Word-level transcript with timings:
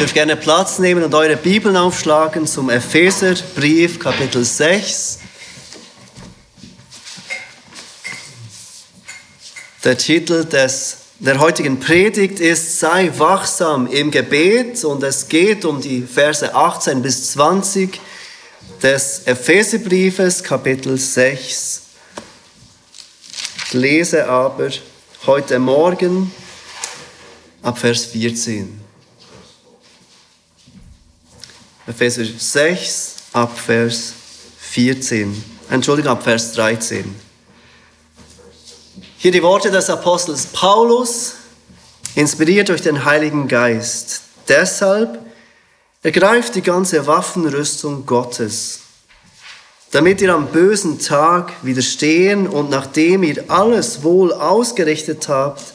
dürft 0.00 0.14
gerne 0.14 0.34
Platz 0.34 0.78
nehmen 0.78 1.04
und 1.04 1.14
eure 1.14 1.36
Bibeln 1.36 1.76
aufschlagen 1.76 2.46
zum 2.46 2.70
Epheserbrief, 2.70 3.98
Kapitel 3.98 4.42
6. 4.42 5.18
Der 9.84 9.98
Titel 9.98 10.46
des, 10.46 10.96
der 11.18 11.38
heutigen 11.38 11.80
Predigt 11.80 12.40
ist 12.40 12.78
Sei 12.80 13.10
wachsam 13.18 13.86
im 13.88 14.10
Gebet 14.10 14.82
und 14.86 15.02
es 15.02 15.28
geht 15.28 15.66
um 15.66 15.82
die 15.82 16.00
Verse 16.00 16.54
18 16.54 17.02
bis 17.02 17.32
20 17.32 18.00
des 18.82 19.22
Epheserbriefes, 19.26 20.42
Kapitel 20.42 20.96
6. 20.96 21.82
Ich 23.66 23.72
lese 23.74 24.26
aber 24.26 24.70
heute 25.26 25.58
Morgen 25.58 26.32
ab 27.62 27.78
Vers 27.78 28.06
14. 28.06 28.79
Epheser 31.90 32.24
6 32.24 33.16
ab 33.32 33.58
Vers 33.58 34.12
14. 34.60 35.44
Entschuldigung, 35.70 36.12
ab 36.12 36.22
Vers 36.22 36.52
13. 36.52 37.04
Hier 39.18 39.32
die 39.32 39.42
Worte 39.42 39.72
des 39.72 39.90
Apostels 39.90 40.46
Paulus, 40.46 41.34
inspiriert 42.14 42.68
durch 42.68 42.80
den 42.80 43.04
Heiligen 43.04 43.48
Geist. 43.48 44.22
Deshalb 44.46 45.18
ergreift 46.04 46.54
die 46.54 46.62
ganze 46.62 47.08
Waffenrüstung 47.08 48.06
Gottes, 48.06 48.78
damit 49.90 50.20
ihr 50.20 50.32
am 50.32 50.46
bösen 50.46 51.00
Tag 51.00 51.52
widerstehen 51.62 52.46
und 52.46 52.70
nachdem 52.70 53.24
ihr 53.24 53.50
alles 53.50 54.04
wohl 54.04 54.32
ausgerichtet 54.32 55.28
habt, 55.28 55.74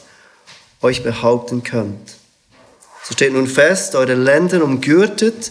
euch 0.80 1.02
behaupten 1.02 1.62
könnt. 1.62 2.16
So 3.04 3.12
steht 3.12 3.34
nun 3.34 3.46
fest, 3.46 3.94
eure 3.94 4.14
Länder 4.14 4.64
umgürtet, 4.64 5.50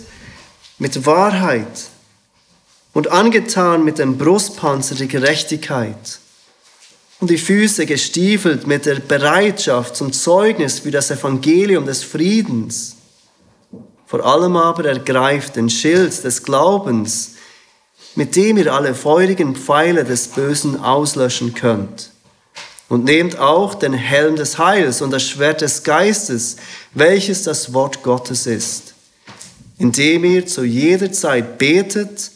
mit 0.78 1.06
Wahrheit 1.06 1.90
und 2.94 3.12
angetan 3.12 3.84
mit 3.84 4.00
dem 4.00 4.18
Brustpanzer 4.18 4.96
der 4.96 5.08
Gerechtigkeit 5.08 6.20
und 7.20 7.30
die 7.30 7.38
Füße 7.38 7.86
gestiefelt 7.86 8.68
mit 8.68 8.86
der 8.86 8.96
Bereitschaft 8.96 9.96
zum 9.96 10.12
Zeugnis 10.12 10.80
für 10.80 10.92
das 10.92 11.12
Evangelium 11.12 11.86
des 11.86 12.04
Friedens. 12.04 12.98
Vor 14.06 14.26
allem 14.26 14.56
aber 14.56 14.86
ergreift 14.86 15.56
den 15.56 15.70
Schild 15.70 16.24
des 16.24 16.44
Glaubens, 16.44 17.32
mit 18.16 18.36
dem 18.36 18.58
ihr 18.58 18.74
alle 18.74 18.96
feurigen 18.96 19.56
Pfeile 19.56 20.04
des 20.04 20.28
Bösen 20.28 20.82
auslöschen 20.82 21.54
könnt. 21.54 22.12
Und 22.88 23.04
nehmt 23.04 23.40
auch 23.40 23.74
den 23.74 23.94
Helm 23.94 24.36
des 24.36 24.60
Heils 24.60 25.02
und 25.02 25.10
das 25.10 25.24
Schwert 25.24 25.62
des 25.62 25.84
Geistes, 25.84 26.58
welches 26.94 27.44
das 27.44 27.74
Wort 27.74 28.04
Gottes 28.04 28.46
ist 28.46 28.95
indem 29.78 30.24
ihr 30.24 30.46
zu 30.46 30.64
jeder 30.64 31.12
Zeit 31.12 31.58
betet 31.58 32.32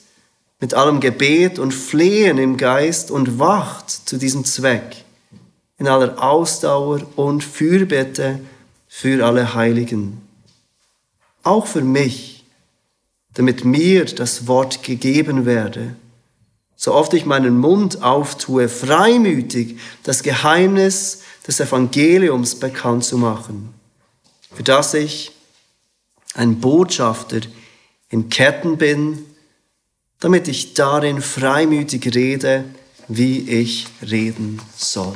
mit 0.59 0.73
allem 0.73 1.00
Gebet 1.00 1.58
und 1.58 1.73
Flehen 1.73 2.38
im 2.38 2.58
Geist 2.58 3.12
und 3.12 3.40
wacht 3.40 3.90
zu 3.90 4.18
diesem 4.18 4.44
Zweck 4.44 5.06
in 5.78 5.88
aller 5.88 6.22
Ausdauer 6.22 7.02
und 7.16 7.44
Fürbitte 7.44 8.40
für 8.88 9.26
alle 9.26 9.54
Heiligen. 9.54 10.22
Auch 11.44 11.67
für 11.67 11.82
mich, 11.82 12.44
damit 13.34 13.64
mir 13.64 14.04
das 14.06 14.48
Wort 14.48 14.84
gegeben 14.84 15.45
werde, 15.45 15.95
so 16.76 16.94
oft 16.94 17.14
ich 17.14 17.26
meinen 17.26 17.58
Mund 17.58 18.04
auftue, 18.04 18.67
freimütig 18.67 19.78
das 20.04 20.23
Geheimnis 20.23 21.22
des 21.48 21.60
Evangeliums 21.60 22.56
bekannt 22.56 23.06
zu 23.06 23.17
machen, 23.17 23.73
für 24.54 24.64
das 24.64 24.94
ich 24.94 25.32
ein 26.33 26.59
Botschafter 26.59 27.41
in 28.09 28.30
Ketten 28.30 28.77
bin, 28.77 29.25
damit 30.19 30.47
ich 30.47 30.73
darin 30.73 31.21
freimütig 31.21 32.13
rede, 32.13 32.66
wie 33.08 33.49
ich 33.49 33.87
reden 34.02 34.61
soll. 34.76 35.15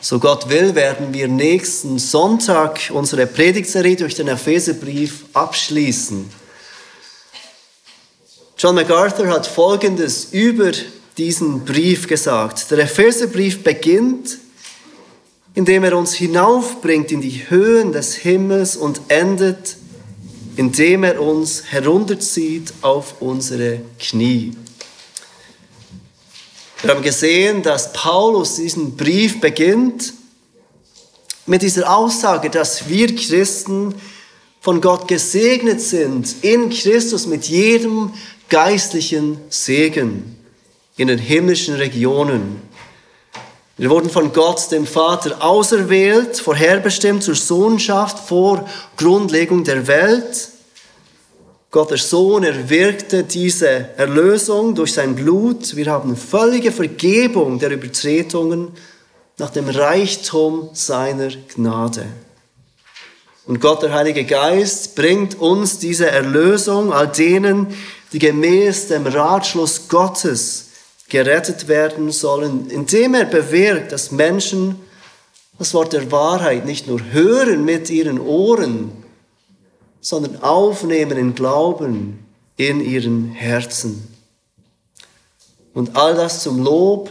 So 0.00 0.18
Gott 0.18 0.48
will, 0.48 0.74
werden 0.74 1.12
wir 1.12 1.26
nächsten 1.26 1.98
Sonntag 1.98 2.90
unsere 2.92 3.26
Predigtserie 3.26 3.96
durch 3.96 4.14
den 4.14 4.28
Epheserbrief 4.28 5.24
abschließen. 5.32 6.30
John 8.58 8.74
MacArthur 8.74 9.28
hat 9.28 9.46
Folgendes 9.46 10.28
über 10.32 10.70
diesen 11.18 11.64
Brief 11.64 12.06
gesagt. 12.06 12.70
Der 12.70 12.78
Epheserbrief 12.78 13.64
beginnt 13.64 14.38
indem 15.56 15.84
er 15.84 15.96
uns 15.96 16.12
hinaufbringt 16.12 17.10
in 17.10 17.22
die 17.22 17.48
Höhen 17.48 17.90
des 17.90 18.14
Himmels 18.14 18.76
und 18.76 19.00
endet, 19.08 19.76
indem 20.54 21.02
er 21.02 21.20
uns 21.20 21.64
herunterzieht 21.72 22.74
auf 22.82 23.20
unsere 23.20 23.80
Knie. 23.98 24.52
Wir 26.82 26.90
haben 26.90 27.02
gesehen, 27.02 27.62
dass 27.62 27.94
Paulus 27.94 28.56
diesen 28.56 28.96
Brief 28.96 29.40
beginnt 29.40 30.12
mit 31.46 31.62
dieser 31.62 31.90
Aussage, 31.90 32.50
dass 32.50 32.90
wir 32.90 33.16
Christen 33.16 33.94
von 34.60 34.82
Gott 34.82 35.08
gesegnet 35.08 35.80
sind, 35.80 36.34
in 36.42 36.68
Christus 36.68 37.26
mit 37.26 37.46
jedem 37.46 38.12
geistlichen 38.50 39.38
Segen 39.48 40.36
in 40.98 41.08
den 41.08 41.18
himmlischen 41.18 41.76
Regionen. 41.76 42.60
Wir 43.78 43.90
wurden 43.90 44.08
von 44.08 44.32
Gott, 44.32 44.70
dem 44.72 44.86
Vater, 44.86 45.44
auserwählt, 45.44 46.38
vorherbestimmt 46.38 47.22
zur 47.22 47.34
Sohnschaft 47.34 48.26
vor 48.26 48.66
Grundlegung 48.96 49.64
der 49.64 49.86
Welt. 49.86 50.48
Gott, 51.70 51.90
der 51.90 51.98
Sohn, 51.98 52.42
erwirkte 52.42 53.24
diese 53.24 53.68
Erlösung 53.98 54.74
durch 54.74 54.94
sein 54.94 55.14
Blut. 55.14 55.76
Wir 55.76 55.90
haben 55.90 56.16
völlige 56.16 56.72
Vergebung 56.72 57.58
der 57.58 57.70
Übertretungen 57.70 58.68
nach 59.36 59.50
dem 59.50 59.68
Reichtum 59.68 60.70
seiner 60.72 61.28
Gnade. 61.54 62.06
Und 63.44 63.60
Gott, 63.60 63.82
der 63.82 63.92
Heilige 63.92 64.24
Geist, 64.24 64.94
bringt 64.96 65.38
uns 65.38 65.78
diese 65.78 66.10
Erlösung 66.10 66.94
all 66.94 67.08
denen, 67.08 67.66
die 68.14 68.20
gemäß 68.20 68.88
dem 68.88 69.06
Ratschluss 69.06 69.88
Gottes 69.88 70.65
gerettet 71.08 71.68
werden 71.68 72.10
sollen, 72.10 72.68
indem 72.70 73.14
er 73.14 73.24
bewirkt, 73.24 73.92
dass 73.92 74.10
Menschen 74.10 74.76
das 75.58 75.72
Wort 75.74 75.92
der 75.92 76.10
Wahrheit 76.12 76.66
nicht 76.66 76.86
nur 76.86 77.00
hören 77.12 77.64
mit 77.64 77.88
ihren 77.90 78.20
Ohren, 78.20 78.92
sondern 80.00 80.42
aufnehmen 80.42 81.16
in 81.16 81.34
Glauben 81.34 82.26
in 82.56 82.80
ihren 82.80 83.32
Herzen. 83.32 84.14
Und 85.74 85.96
all 85.96 86.14
das 86.14 86.42
zum 86.42 86.62
Lob 86.62 87.10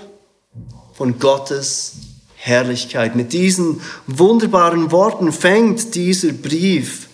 von 0.93 1.19
Gottes 1.19 1.93
Herrlichkeit. 2.35 3.15
Mit 3.15 3.33
diesen 3.33 3.81
wunderbaren 4.05 4.91
Worten 4.91 5.31
fängt 5.31 5.95
dieser 5.95 6.31
Brief 6.31 7.09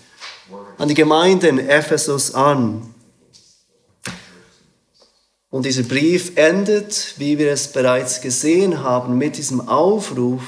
an 0.77 0.89
die 0.89 0.93
Gemeinde 0.93 1.47
in 1.47 1.57
Ephesus 1.57 2.35
an. 2.35 2.90
Und 5.51 5.65
dieser 5.65 5.83
Brief 5.83 6.31
endet, 6.37 7.15
wie 7.17 7.37
wir 7.37 7.51
es 7.51 7.67
bereits 7.67 8.21
gesehen 8.21 8.83
haben, 8.83 9.17
mit 9.17 9.37
diesem 9.37 9.67
Aufruf 9.67 10.41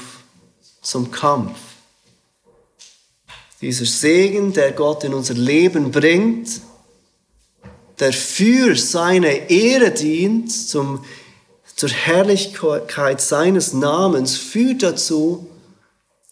zum 0.80 1.10
Kampf. 1.10 1.58
Dieser 3.60 3.84
Segen, 3.84 4.54
der 4.54 4.72
Gott 4.72 5.04
in 5.04 5.12
unser 5.12 5.34
Leben 5.34 5.90
bringt, 5.90 6.62
der 8.00 8.14
für 8.14 8.76
seine 8.76 9.50
Ehre 9.50 9.90
dient, 9.90 10.50
zum, 10.50 11.04
zur 11.76 11.90
Herrlichkeit 11.90 13.20
seines 13.20 13.74
Namens, 13.74 14.36
führt 14.36 14.82
dazu, 14.82 15.46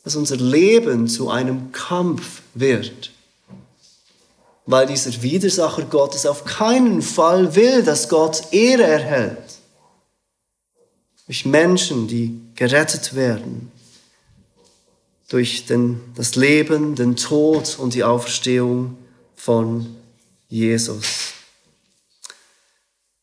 dass 0.03 0.17
unser 0.17 0.37
Leben 0.37 1.09
zu 1.09 1.31
einem 1.31 1.73
Kampf 1.73 2.41
wird 2.55 3.13
weil 4.67 4.87
dieser 4.87 5.23
Widersacher 5.23 5.83
Gottes 5.83 6.27
auf 6.27 6.45
keinen 6.45 7.03
Fall 7.03 7.55
will, 7.55 7.83
dass 7.83 8.09
Gott 8.09 8.53
Ehre 8.53 8.85
erhält. 8.85 9.39
Durch 11.27 11.45
Menschen, 11.45 12.09
die 12.09 12.41
gerettet 12.55 13.15
werden. 13.15 13.73
Durch 15.29 15.67
den, 15.67 16.01
das 16.15 16.37
Leben, 16.37 16.95
den 16.95 17.17
Tod 17.17 17.79
und 17.79 17.95
die 17.95 18.05
Auferstehung 18.05 18.97
von 19.35 19.97
Jesus. 20.49 21.33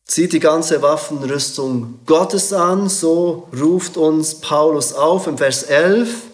Zieht 0.06 0.34
die 0.34 0.40
ganze 0.40 0.82
Waffenrüstung 0.82 2.00
Gottes 2.08 2.52
an, 2.52 2.90
so 2.90 3.48
ruft 3.56 3.96
uns 3.96 4.42
Paulus 4.42 4.92
auf 4.92 5.28
im 5.28 5.38
Vers 5.38 5.64
11 5.64 6.29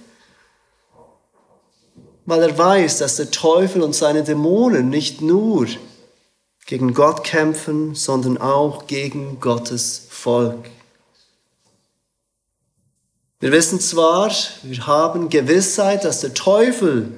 weil 2.26 2.42
er 2.42 2.58
weiß, 2.58 2.98
dass 2.98 3.18
der 3.18 3.32
Teufel 3.32 3.82
und 3.82 3.94
seine 3.94 4.24
Dämonen 4.24 4.90
nicht 4.90 5.22
nur 5.22 5.68
gegen 6.66 6.94
Gott 6.94 7.24
kämpfen, 7.24 7.94
sondern 7.94 8.38
auch 8.40 8.88
gegen 8.88 9.40
Gottes 9.40 10.08
Volk. 10.10 10.70
Wir 13.40 13.52
wissen 13.52 13.80
zwar, 13.80 14.32
wir 14.64 14.88
haben 14.88 15.30
Gewissheit, 15.30 16.04
dass 16.04 16.22
der 16.22 16.34
Teufel 16.34 17.12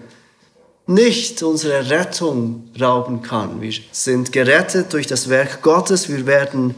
nicht 0.88 1.44
unsere 1.44 1.90
Rettung 1.90 2.70
rauben 2.80 3.22
kann. 3.22 3.62
Wir 3.62 3.74
sind 3.92 4.32
gerettet 4.32 4.92
durch 4.94 5.08
das 5.08 5.30
Werk 5.30 5.62
Gottes. 5.62 6.10
Wir 6.10 6.26
werden 6.26 6.76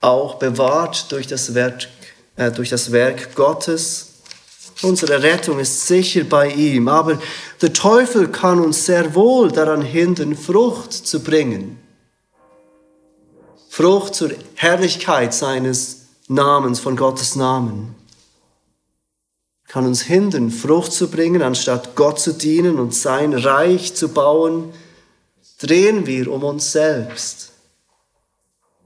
auch 0.00 0.34
bewahrt 0.36 1.10
durch 1.12 1.26
das 1.26 1.54
Werk, 1.54 1.88
äh, 2.36 2.50
durch 2.50 2.70
das 2.70 2.92
Werk 2.92 3.34
Gottes. 3.34 4.07
Unsere 4.82 5.22
Rettung 5.22 5.58
ist 5.58 5.86
sicher 5.86 6.24
bei 6.24 6.50
ihm. 6.50 6.88
Aber 6.88 7.18
der 7.60 7.72
Teufel 7.72 8.28
kann 8.28 8.60
uns 8.60 8.86
sehr 8.86 9.14
wohl 9.14 9.50
daran 9.50 9.82
hindern, 9.82 10.36
Frucht 10.36 10.92
zu 10.92 11.20
bringen. 11.20 11.78
Frucht 13.68 14.14
zur 14.14 14.30
Herrlichkeit 14.54 15.34
seines 15.34 16.06
Namens, 16.28 16.80
von 16.80 16.96
Gottes 16.96 17.36
Namen 17.36 17.94
kann 19.68 19.84
uns 19.84 20.02
hindern, 20.02 20.50
Frucht 20.50 20.92
zu 20.92 21.08
bringen, 21.08 21.42
anstatt 21.42 21.94
Gott 21.94 22.18
zu 22.18 22.32
dienen 22.32 22.78
und 22.78 22.94
sein 22.94 23.34
Reich 23.34 23.94
zu 23.94 24.08
bauen, 24.08 24.72
drehen 25.60 26.06
wir 26.06 26.32
um 26.32 26.42
uns 26.42 26.72
selbst. 26.72 27.52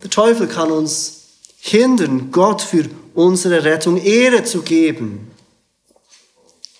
Der 0.03 0.11
Teufel 0.11 0.49
kann 0.49 0.73
uns 0.73 1.21
hindern, 1.61 2.33
Gott 2.33 2.61
für 2.61 2.87
unsere 3.15 3.62
Rettung 3.62 3.97
Ehre 3.97 4.43
zu 4.43 4.62
geben, 4.62 5.31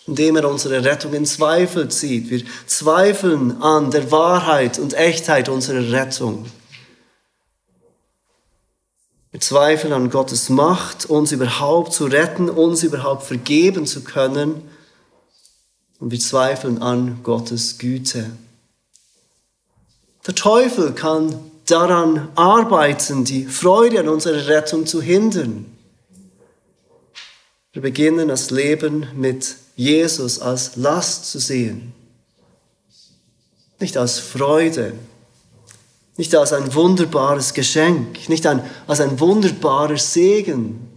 indem 0.07 0.37
er 0.37 0.49
unsere 0.49 0.85
Rettung 0.85 1.13
in 1.15 1.27
Zweifel 1.27 1.89
zieht. 1.89 2.31
Wir 2.31 2.43
zweifeln 2.67 3.63
an 3.63 3.91
der 3.91 4.11
Wahrheit 4.11 4.79
und 4.79 4.95
Echtheit 4.95 5.49
unserer 5.49 5.93
Rettung. 5.93 6.47
Wir 9.31 9.41
zweifeln 9.41 9.93
an 9.93 10.11
Gottes 10.11 10.51
Macht, 10.51 11.07
uns 11.07 11.33
überhaupt 11.33 11.93
zu 11.93 12.05
retten, 12.05 12.51
uns 12.51 12.83
überhaupt 12.83 13.23
vergeben 13.23 13.87
zu 13.87 14.05
können. 14.05 14.69
Und 16.01 16.11
wir 16.11 16.21
zweifeln 16.21 16.83
an 16.83 17.21
Gottes 17.23 17.79
Güte. 17.79 18.31
Der 20.27 20.35
Teufel 20.35 20.93
kann 20.93 21.51
daran 21.67 22.29
arbeiten, 22.35 23.25
die 23.25 23.47
Freude 23.47 24.01
an 24.01 24.09
unserer 24.09 24.49
Rettung 24.49 24.85
zu 24.85 25.01
hindern. 25.01 25.65
Wir 27.73 27.81
beginnen 27.81 28.29
das 28.29 28.51
Leben 28.51 29.07
mit 29.15 29.57
Jesus 29.77 30.41
als 30.41 30.77
Last 30.77 31.31
zu 31.31 31.39
sehen, 31.39 31.93
nicht 33.81 33.97
als 33.97 34.19
Freude, 34.19 34.95
nicht 36.17 36.35
als 36.35 36.53
ein 36.53 36.75
wunderbares 36.75 37.55
Geschenk, 37.55 38.29
nicht 38.29 38.47
ein, 38.47 38.63
als 38.87 39.01
ein 39.01 39.19
wunderbarer 39.19 39.97
Segen. 39.97 40.89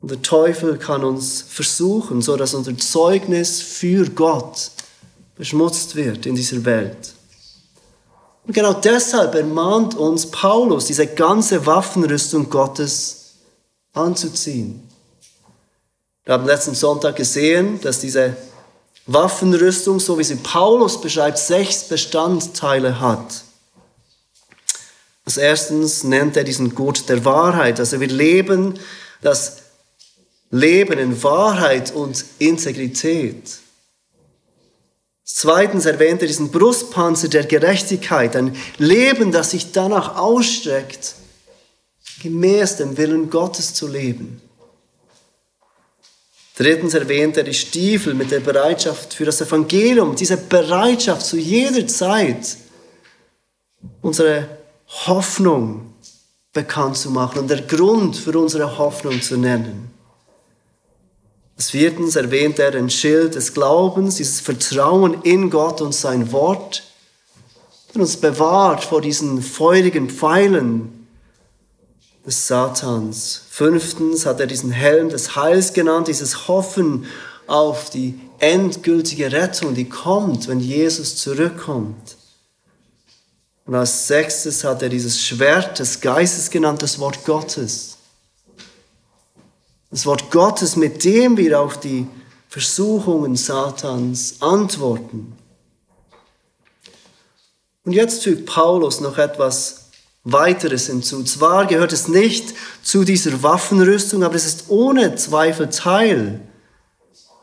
Und 0.00 0.10
der 0.10 0.22
Teufel 0.22 0.76
kann 0.78 1.04
uns 1.04 1.42
versuchen, 1.42 2.20
so 2.20 2.36
dass 2.36 2.54
unser 2.54 2.76
Zeugnis 2.76 3.62
für 3.62 4.10
Gott 4.10 4.72
beschmutzt 5.36 5.94
wird 5.94 6.26
in 6.26 6.34
dieser 6.34 6.64
Welt. 6.64 7.14
Und 8.44 8.54
genau 8.54 8.72
deshalb 8.72 9.36
ermahnt 9.36 9.94
uns 9.94 10.26
Paulus, 10.26 10.86
diese 10.86 11.06
ganze 11.06 11.64
Waffenrüstung 11.64 12.50
Gottes 12.50 13.34
anzuziehen. 13.92 14.82
Wir 16.24 16.34
haben 16.34 16.46
letzten 16.46 16.74
Sonntag 16.74 17.16
gesehen, 17.16 17.80
dass 17.80 17.98
diese 17.98 18.36
Waffenrüstung, 19.06 19.98
so 19.98 20.18
wie 20.18 20.24
sie 20.24 20.36
Paulus 20.36 21.00
beschreibt, 21.00 21.38
sechs 21.38 21.84
Bestandteile 21.84 23.00
hat. 23.00 23.42
Als 25.24 25.36
erstens 25.36 26.04
nennt 26.04 26.36
er 26.36 26.44
diesen 26.44 26.74
Gurt 26.74 27.08
der 27.08 27.24
Wahrheit. 27.24 27.80
Also 27.80 28.00
wir 28.00 28.08
leben 28.08 28.78
das 29.20 29.58
Leben 30.50 30.98
in 30.98 31.22
Wahrheit 31.22 31.92
und 31.92 32.24
Integrität. 32.38 33.58
Zweitens 35.24 35.86
erwähnt 35.86 36.20
er 36.20 36.28
diesen 36.28 36.50
Brustpanzer 36.50 37.28
der 37.28 37.46
Gerechtigkeit, 37.46 38.36
ein 38.36 38.54
Leben, 38.76 39.32
das 39.32 39.52
sich 39.52 39.72
danach 39.72 40.16
ausstreckt, 40.16 41.14
gemäß 42.22 42.76
dem 42.76 42.96
Willen 42.98 43.30
Gottes 43.30 43.72
zu 43.72 43.88
leben. 43.88 44.42
Drittens 46.56 46.94
erwähnt 46.94 47.36
er 47.36 47.44
die 47.44 47.54
Stiefel 47.54 48.14
mit 48.14 48.30
der 48.30 48.40
Bereitschaft 48.40 49.14
für 49.14 49.24
das 49.24 49.40
Evangelium, 49.40 50.14
diese 50.14 50.36
Bereitschaft 50.36 51.24
zu 51.24 51.38
jeder 51.38 51.86
Zeit 51.86 52.56
unsere 54.02 54.48
Hoffnung 55.06 55.94
bekannt 56.52 56.98
zu 56.98 57.10
machen 57.10 57.38
und 57.40 57.50
der 57.50 57.62
Grund 57.62 58.16
für 58.16 58.38
unsere 58.38 58.76
Hoffnung 58.76 59.22
zu 59.22 59.38
nennen. 59.38 59.90
Als 61.56 61.70
viertens 61.70 62.16
erwähnt 62.16 62.58
er 62.58 62.70
den 62.70 62.90
Schild 62.90 63.34
des 63.34 63.54
Glaubens, 63.54 64.16
dieses 64.16 64.40
Vertrauen 64.40 65.22
in 65.22 65.48
Gott 65.48 65.80
und 65.80 65.94
sein 65.94 66.32
Wort, 66.32 66.82
der 67.94 68.02
uns 68.02 68.16
bewahrt 68.16 68.84
vor 68.84 69.00
diesen 69.00 69.40
feurigen 69.42 70.10
Pfeilen 70.10 71.01
des 72.24 72.46
Satans. 72.46 73.42
Fünftens 73.50 74.26
hat 74.26 74.40
er 74.40 74.46
diesen 74.46 74.70
Helm 74.70 75.08
des 75.08 75.36
Heils 75.36 75.72
genannt, 75.72 76.08
dieses 76.08 76.48
Hoffen 76.48 77.06
auf 77.46 77.90
die 77.90 78.18
endgültige 78.38 79.32
Rettung, 79.32 79.74
die 79.74 79.88
kommt, 79.88 80.48
wenn 80.48 80.60
Jesus 80.60 81.16
zurückkommt. 81.16 82.16
Und 83.64 83.74
als 83.74 84.06
sechstes 84.06 84.64
hat 84.64 84.82
er 84.82 84.88
dieses 84.88 85.20
Schwert 85.20 85.78
des 85.78 86.00
Geistes 86.00 86.50
genannt, 86.50 86.82
das 86.82 86.98
Wort 86.98 87.24
Gottes. 87.24 87.96
Das 89.90 90.06
Wort 90.06 90.30
Gottes, 90.30 90.76
mit 90.76 91.04
dem 91.04 91.36
wir 91.36 91.60
auf 91.60 91.78
die 91.78 92.06
Versuchungen 92.48 93.36
Satans 93.36 94.36
antworten. 94.40 95.36
Und 97.84 97.92
jetzt 97.92 98.22
fügt 98.22 98.46
Paulus 98.46 99.00
noch 99.00 99.18
etwas 99.18 99.81
weiteres 100.24 100.86
hinzu. 100.86 101.24
Zwar 101.24 101.66
gehört 101.66 101.92
es 101.92 102.08
nicht 102.08 102.54
zu 102.82 103.04
dieser 103.04 103.42
Waffenrüstung, 103.42 104.22
aber 104.22 104.34
es 104.34 104.46
ist 104.46 104.64
ohne 104.68 105.16
Zweifel 105.16 105.70
Teil, 105.70 106.40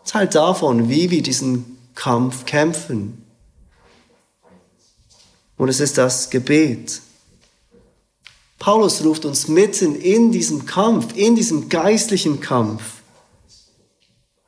Teil 0.05 0.27
davon, 0.27 0.89
wie 0.89 1.11
wir 1.11 1.21
diesen 1.21 1.77
Kampf 1.95 2.45
kämpfen. 2.45 3.25
Und 5.57 5.67
es 5.67 5.81
ist 5.81 5.97
das 5.97 6.29
Gebet. 6.29 7.01
Paulus 8.59 9.03
ruft 9.03 9.25
uns 9.25 9.47
mitten 9.47 9.95
in 9.95 10.31
diesem 10.31 10.65
Kampf, 10.65 11.15
in 11.15 11.35
diesem 11.35 11.69
geistlichen 11.69 12.39
Kampf 12.39 12.81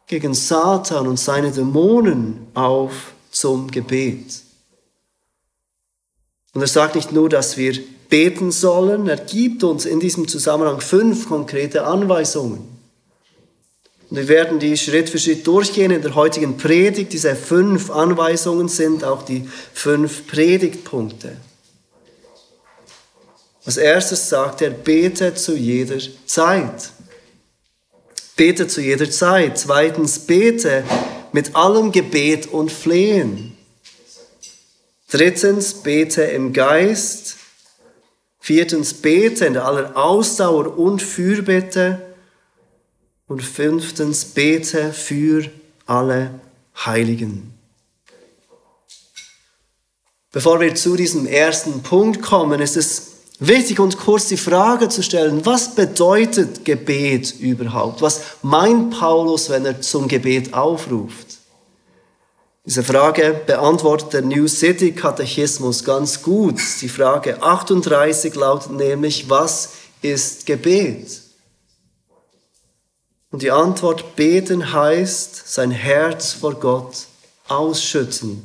gegen 0.08 0.34
Satan 0.34 1.08
und 1.08 1.18
seine 1.18 1.52
Dämonen 1.52 2.48
auf 2.54 3.14
zum 3.30 3.72
Gebet. 3.72 4.42
Und 6.54 6.62
er 6.62 6.68
sagt 6.68 6.96
nicht 6.96 7.14
nur, 7.14 7.30
dass 7.30 7.56
wir 7.56 7.82
beten 8.12 8.52
sollen. 8.52 9.08
Er 9.08 9.18
gibt 9.18 9.64
uns 9.64 9.86
in 9.86 10.00
diesem 10.00 10.28
Zusammenhang 10.28 10.82
fünf 10.82 11.28
konkrete 11.28 11.86
Anweisungen. 11.86 12.68
Und 14.10 14.18
wir 14.18 14.28
werden 14.28 14.60
die 14.60 14.78
Schritt 14.78 15.10
für 15.10 15.18
Schritt 15.18 15.48
durchgehen 15.48 15.90
in 15.90 16.02
der 16.02 16.14
heutigen 16.14 16.58
Predigt. 16.58 17.14
Diese 17.14 17.36
fünf 17.36 17.90
Anweisungen 17.90 18.68
sind 18.68 19.06
auch 19.06 19.24
die 19.24 19.50
fünf 19.74 20.28
Predigtpunkte. 20.28 21.38
Als 23.66 23.78
erstes 23.78 24.28
sagt 24.28 24.62
er, 24.62 24.72
bete 24.72 25.34
zu 25.34 25.56
jeder 25.56 26.00
Zeit. 26.26 26.90
Bete 28.36 28.68
zu 28.68 28.82
jeder 28.82 29.10
Zeit. 29.10 29.58
Zweitens, 29.58 30.20
bete 30.20 30.84
mit 31.32 31.56
allem 31.56 31.94
Gebet 31.94 32.48
und 32.48 32.72
Flehen. 32.72 33.56
Drittens, 35.10 35.76
bete 35.76 36.24
im 36.24 36.52
Geist. 36.52 37.38
Viertens, 38.44 38.96
bete 38.96 39.46
in 39.46 39.56
aller 39.56 39.96
Ausdauer 39.96 40.76
und 40.78 41.02
Fürbitte. 41.02 42.02
Und 43.28 43.44
fünftens, 43.44 44.26
bete 44.26 44.92
für 44.92 45.46
alle 45.86 46.32
Heiligen. 46.76 47.54
Bevor 50.32 50.60
wir 50.60 50.74
zu 50.74 50.96
diesem 50.96 51.28
ersten 51.28 51.84
Punkt 51.84 52.24
kommen, 52.24 52.62
ist 52.62 52.78
es 52.78 53.12
wichtig, 53.40 53.80
uns 53.80 53.96
kurz 53.96 54.28
die 54.28 54.38
Frage 54.38 54.90
zu 54.90 55.04
stellen, 55.04 55.46
was 55.46 55.76
bedeutet 55.76 56.66
Gebet 56.66 57.40
überhaupt? 57.40 58.02
Was 58.02 58.22
meint 58.42 58.98
Paulus, 58.98 59.50
wenn 59.52 59.66
er 59.66 59.82
zum 59.82 60.08
Gebet 60.08 60.54
aufruft? 60.54 61.41
Diese 62.64 62.84
Frage 62.84 63.42
beantwortet 63.48 64.14
der 64.14 64.22
New 64.22 64.48
City 64.48 64.92
Katechismus 64.92 65.84
ganz 65.84 66.22
gut. 66.22 66.60
Die 66.82 66.90
Frage 66.90 67.42
38 67.42 68.36
lautet 68.36 68.72
nämlich, 68.74 69.30
was 69.30 69.70
ist 70.04 70.46
Gebet? 70.46 71.22
Und 73.32 73.42
die 73.42 73.50
Antwort 73.50 74.16
beten 74.16 74.74
heißt, 74.74 75.52
sein 75.52 75.72
Herz 75.72 76.34
vor 76.34 76.54
Gott 76.56 77.08
ausschütten. 77.48 78.44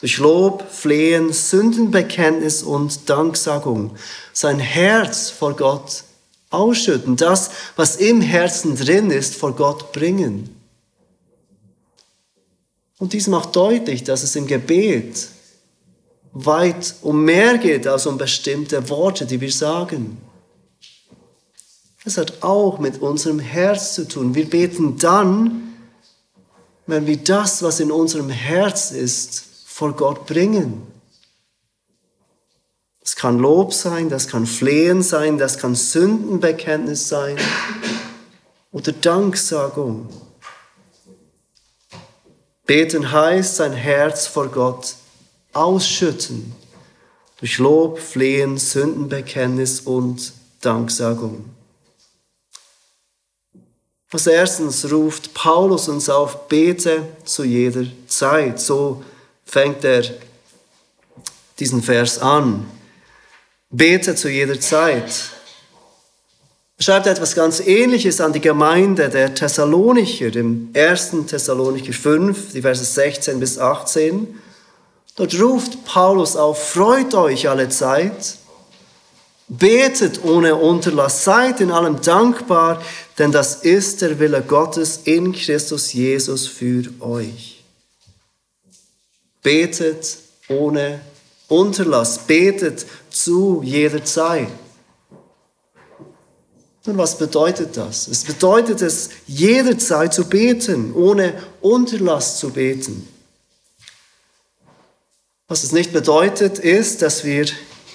Durch 0.00 0.18
Lob, 0.18 0.68
Flehen, 0.68 1.32
Sündenbekenntnis 1.32 2.64
und 2.64 3.08
Danksagung. 3.08 3.94
Sein 4.32 4.58
Herz 4.58 5.30
vor 5.30 5.54
Gott 5.54 6.02
ausschütten. 6.50 7.14
Das, 7.16 7.50
was 7.76 7.96
im 7.96 8.20
Herzen 8.20 8.74
drin 8.74 9.12
ist, 9.12 9.36
vor 9.36 9.54
Gott 9.54 9.92
bringen. 9.92 10.61
Und 13.02 13.14
dies 13.14 13.26
macht 13.26 13.56
deutlich, 13.56 14.04
dass 14.04 14.22
es 14.22 14.36
im 14.36 14.46
Gebet 14.46 15.26
weit 16.30 16.94
um 17.02 17.24
mehr 17.24 17.58
geht 17.58 17.84
als 17.88 18.06
um 18.06 18.16
bestimmte 18.16 18.88
Worte, 18.90 19.26
die 19.26 19.40
wir 19.40 19.50
sagen. 19.50 20.18
Es 22.04 22.16
hat 22.16 22.44
auch 22.44 22.78
mit 22.78 23.02
unserem 23.02 23.40
Herz 23.40 23.96
zu 23.96 24.06
tun. 24.06 24.36
Wir 24.36 24.48
beten 24.48 24.98
dann, 24.98 25.74
wenn 26.86 27.04
wir 27.08 27.16
das, 27.16 27.64
was 27.64 27.80
in 27.80 27.90
unserem 27.90 28.30
Herz 28.30 28.92
ist, 28.92 29.46
vor 29.66 29.94
Gott 29.94 30.26
bringen. 30.26 30.82
Das 33.00 33.16
kann 33.16 33.40
Lob 33.40 33.74
sein, 33.74 34.10
das 34.10 34.28
kann 34.28 34.46
Flehen 34.46 35.02
sein, 35.02 35.38
das 35.38 35.58
kann 35.58 35.74
Sündenbekenntnis 35.74 37.08
sein 37.08 37.36
oder 38.70 38.92
Danksagung. 38.92 40.06
Beten 42.72 43.12
heißt 43.12 43.56
sein 43.56 43.74
Herz 43.74 44.26
vor 44.26 44.48
Gott 44.48 44.94
ausschütten 45.52 46.54
durch 47.36 47.58
Lob, 47.58 47.98
Flehen, 47.98 48.56
Sündenbekenntnis 48.56 49.80
und 49.80 50.32
Danksagung. 50.62 51.44
Als 54.10 54.26
erstens 54.26 54.90
ruft 54.90 55.34
Paulus 55.34 55.86
uns 55.90 56.08
auf, 56.08 56.48
bete 56.48 57.06
zu 57.26 57.44
jeder 57.44 57.84
Zeit. 58.06 58.58
So 58.58 59.04
fängt 59.44 59.84
er 59.84 60.04
diesen 61.58 61.82
Vers 61.82 62.20
an. 62.20 62.66
Bete 63.68 64.14
zu 64.14 64.30
jeder 64.30 64.58
Zeit. 64.58 65.12
Er 66.78 66.84
schreibt 66.84 67.06
etwas 67.06 67.34
ganz 67.34 67.60
Ähnliches 67.60 68.20
an 68.20 68.32
die 68.32 68.40
Gemeinde 68.40 69.08
der 69.08 69.34
Thessalonicher, 69.34 70.34
im 70.34 70.70
1. 70.74 71.12
Thessalonicher 71.28 71.92
5, 71.92 72.52
die 72.52 72.62
Verse 72.62 72.84
16 72.84 73.38
bis 73.38 73.58
18. 73.58 74.40
Dort 75.16 75.40
ruft 75.40 75.84
Paulus 75.84 76.36
auf, 76.36 76.70
freut 76.70 77.14
euch 77.14 77.48
alle 77.48 77.68
Zeit, 77.68 78.36
betet 79.48 80.24
ohne 80.24 80.56
Unterlass, 80.56 81.24
seid 81.24 81.60
in 81.60 81.70
allem 81.70 82.00
dankbar, 82.00 82.82
denn 83.18 83.30
das 83.30 83.56
ist 83.56 84.00
der 84.00 84.18
Wille 84.18 84.42
Gottes 84.42 85.00
in 85.04 85.32
Christus 85.32 85.92
Jesus 85.92 86.46
für 86.46 86.84
euch. 87.00 87.62
Betet 89.42 90.16
ohne 90.48 91.00
Unterlass, 91.48 92.18
betet 92.18 92.86
zu 93.10 93.60
jeder 93.62 94.02
Zeit. 94.04 94.48
Und 96.84 96.98
was 96.98 97.16
bedeutet 97.16 97.76
das? 97.76 98.08
Es 98.08 98.24
bedeutet 98.24 98.82
es, 98.82 99.10
jederzeit 99.26 100.12
zu 100.12 100.24
beten, 100.24 100.92
ohne 100.94 101.34
Unterlass 101.60 102.38
zu 102.38 102.50
beten. 102.50 103.06
Was 105.46 105.62
es 105.62 105.72
nicht 105.72 105.92
bedeutet, 105.92 106.58
ist, 106.58 107.02
dass 107.02 107.24
wir 107.24 107.46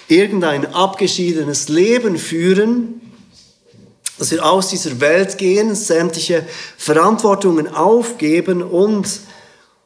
irgendein 0.06 0.72
abgeschiedenes 0.72 1.68
Leben 1.68 2.16
führen, 2.16 3.00
dass 4.16 4.30
wir 4.30 4.44
aus 4.44 4.68
dieser 4.70 5.00
Welt 5.00 5.36
gehen, 5.36 5.74
sämtliche 5.74 6.46
Verantwortungen 6.78 7.68
aufgeben 7.68 8.62
und 8.62 9.08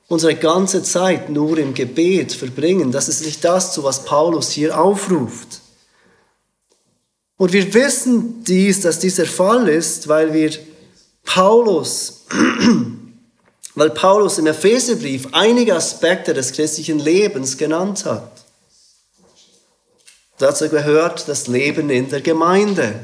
unsere 0.07 0.37
ganze 0.37 0.83
Zeit 0.83 1.29
nur 1.29 1.59
im 1.59 1.75
Gebet 1.75 2.35
verbringen. 2.35 2.93
Das 2.93 3.09
ist 3.09 3.25
nicht 3.25 3.43
das, 3.43 3.73
zu 3.73 3.83
was 3.83 4.05
Paulus 4.05 4.51
hier 4.51 4.79
aufruft. 4.79 5.62
Und 7.37 7.53
wir 7.53 7.73
wissen 7.75 8.45
dies, 8.45 8.81
dass 8.81 8.99
dieser 8.99 9.27
Fall 9.27 9.69
ist, 9.69 10.09
weil 10.09 10.33
wir 10.33 10.53
Paulus 11.25 12.25
weil 13.75 13.91
Paulus 13.91 14.39
im 14.39 14.47
Epheserbrief 14.47 15.29
einige 15.33 15.75
Aspekte 15.75 16.35
des 16.35 16.53
christlichen 16.53 16.99
Lebens 16.99 17.57
genannt 17.57 18.05
hat. 18.05 18.31
Dazu 20.39 20.69
gehört 20.69 21.29
das 21.29 21.47
Leben 21.47 21.89
in 21.89 22.11
der 22.11 22.21
Gemeinde. 22.21 22.95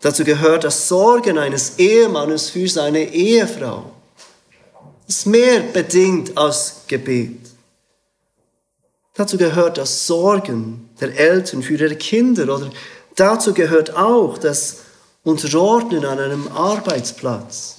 Dazu 0.00 0.24
gehört 0.24 0.64
das 0.64 0.88
Sorgen 0.88 1.38
eines 1.38 1.78
Ehemannes 1.78 2.50
für 2.50 2.68
seine 2.68 3.12
Ehefrau. 3.12 3.90
Das 5.06 5.18
ist 5.18 5.26
mehr 5.26 5.60
bedingt 5.60 6.36
als 6.36 6.82
Gebet. 6.86 7.45
Dazu 9.16 9.38
gehört 9.38 9.78
das 9.78 10.06
Sorgen 10.06 10.90
der 11.00 11.18
Eltern 11.18 11.62
für 11.62 11.74
ihre 11.74 11.96
Kinder 11.96 12.44
oder 12.54 12.70
dazu 13.14 13.54
gehört 13.54 13.96
auch 13.96 14.36
das 14.36 14.78
Unterordnen 15.24 16.04
an 16.04 16.18
einem 16.18 16.48
Arbeitsplatz. 16.48 17.76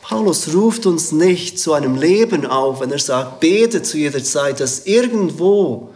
Paulus 0.00 0.52
ruft 0.54 0.86
uns 0.86 1.12
nicht 1.12 1.60
zu 1.60 1.72
einem 1.74 1.94
Leben 1.94 2.44
auf, 2.46 2.80
wenn 2.80 2.90
er 2.90 2.98
sagt, 2.98 3.38
bete 3.38 3.82
zu 3.82 3.98
jeder 3.98 4.24
Zeit, 4.24 4.58
dass 4.58 4.86
irgendwo 4.86 5.90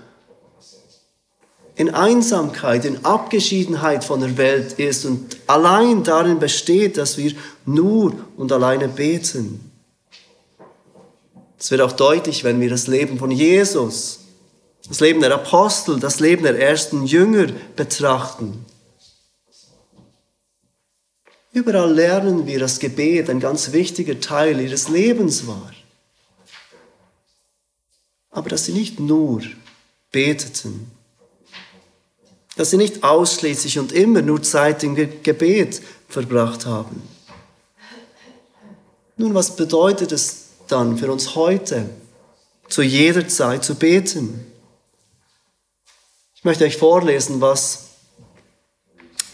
in 1.74 1.92
Einsamkeit, 1.92 2.84
in 2.84 3.04
Abgeschiedenheit 3.04 4.04
von 4.04 4.20
der 4.20 4.36
Welt 4.36 4.74
ist 4.74 5.04
und 5.06 5.36
allein 5.48 6.04
darin 6.04 6.38
besteht, 6.38 6.96
dass 6.98 7.18
wir 7.18 7.32
nur 7.64 8.12
und 8.36 8.52
alleine 8.52 8.86
beten. 8.88 9.72
Es 11.64 11.70
wird 11.70 11.80
auch 11.80 11.92
deutlich, 11.92 12.44
wenn 12.44 12.60
wir 12.60 12.68
das 12.68 12.88
Leben 12.88 13.18
von 13.18 13.30
Jesus, 13.30 14.20
das 14.86 15.00
Leben 15.00 15.22
der 15.22 15.32
Apostel, 15.32 15.98
das 15.98 16.20
Leben 16.20 16.42
der 16.42 16.60
ersten 16.60 17.06
Jünger 17.06 17.46
betrachten. 17.74 18.66
Überall 21.54 21.90
lernen 21.90 22.46
wir, 22.46 22.58
dass 22.58 22.80
Gebet 22.80 23.30
ein 23.30 23.40
ganz 23.40 23.72
wichtiger 23.72 24.20
Teil 24.20 24.60
ihres 24.60 24.90
Lebens 24.90 25.46
war. 25.46 25.72
Aber 28.30 28.50
dass 28.50 28.66
sie 28.66 28.74
nicht 28.74 29.00
nur 29.00 29.40
beteten, 30.12 30.90
dass 32.56 32.72
sie 32.72 32.76
nicht 32.76 33.02
ausschließlich 33.02 33.78
und 33.78 33.90
immer 33.92 34.20
nur 34.20 34.42
Zeit 34.42 34.84
im 34.84 34.94
Gebet 34.96 35.80
verbracht 36.10 36.66
haben. 36.66 37.02
Nun, 39.16 39.32
was 39.32 39.56
bedeutet 39.56 40.12
es 40.12 40.43
dann 40.68 40.98
für 40.98 41.10
uns 41.10 41.34
heute, 41.34 41.88
zu 42.68 42.82
jeder 42.82 43.28
Zeit 43.28 43.64
zu 43.64 43.74
beten? 43.74 44.46
Ich 46.34 46.44
möchte 46.44 46.64
euch 46.64 46.76
vorlesen, 46.76 47.40
was 47.40 47.90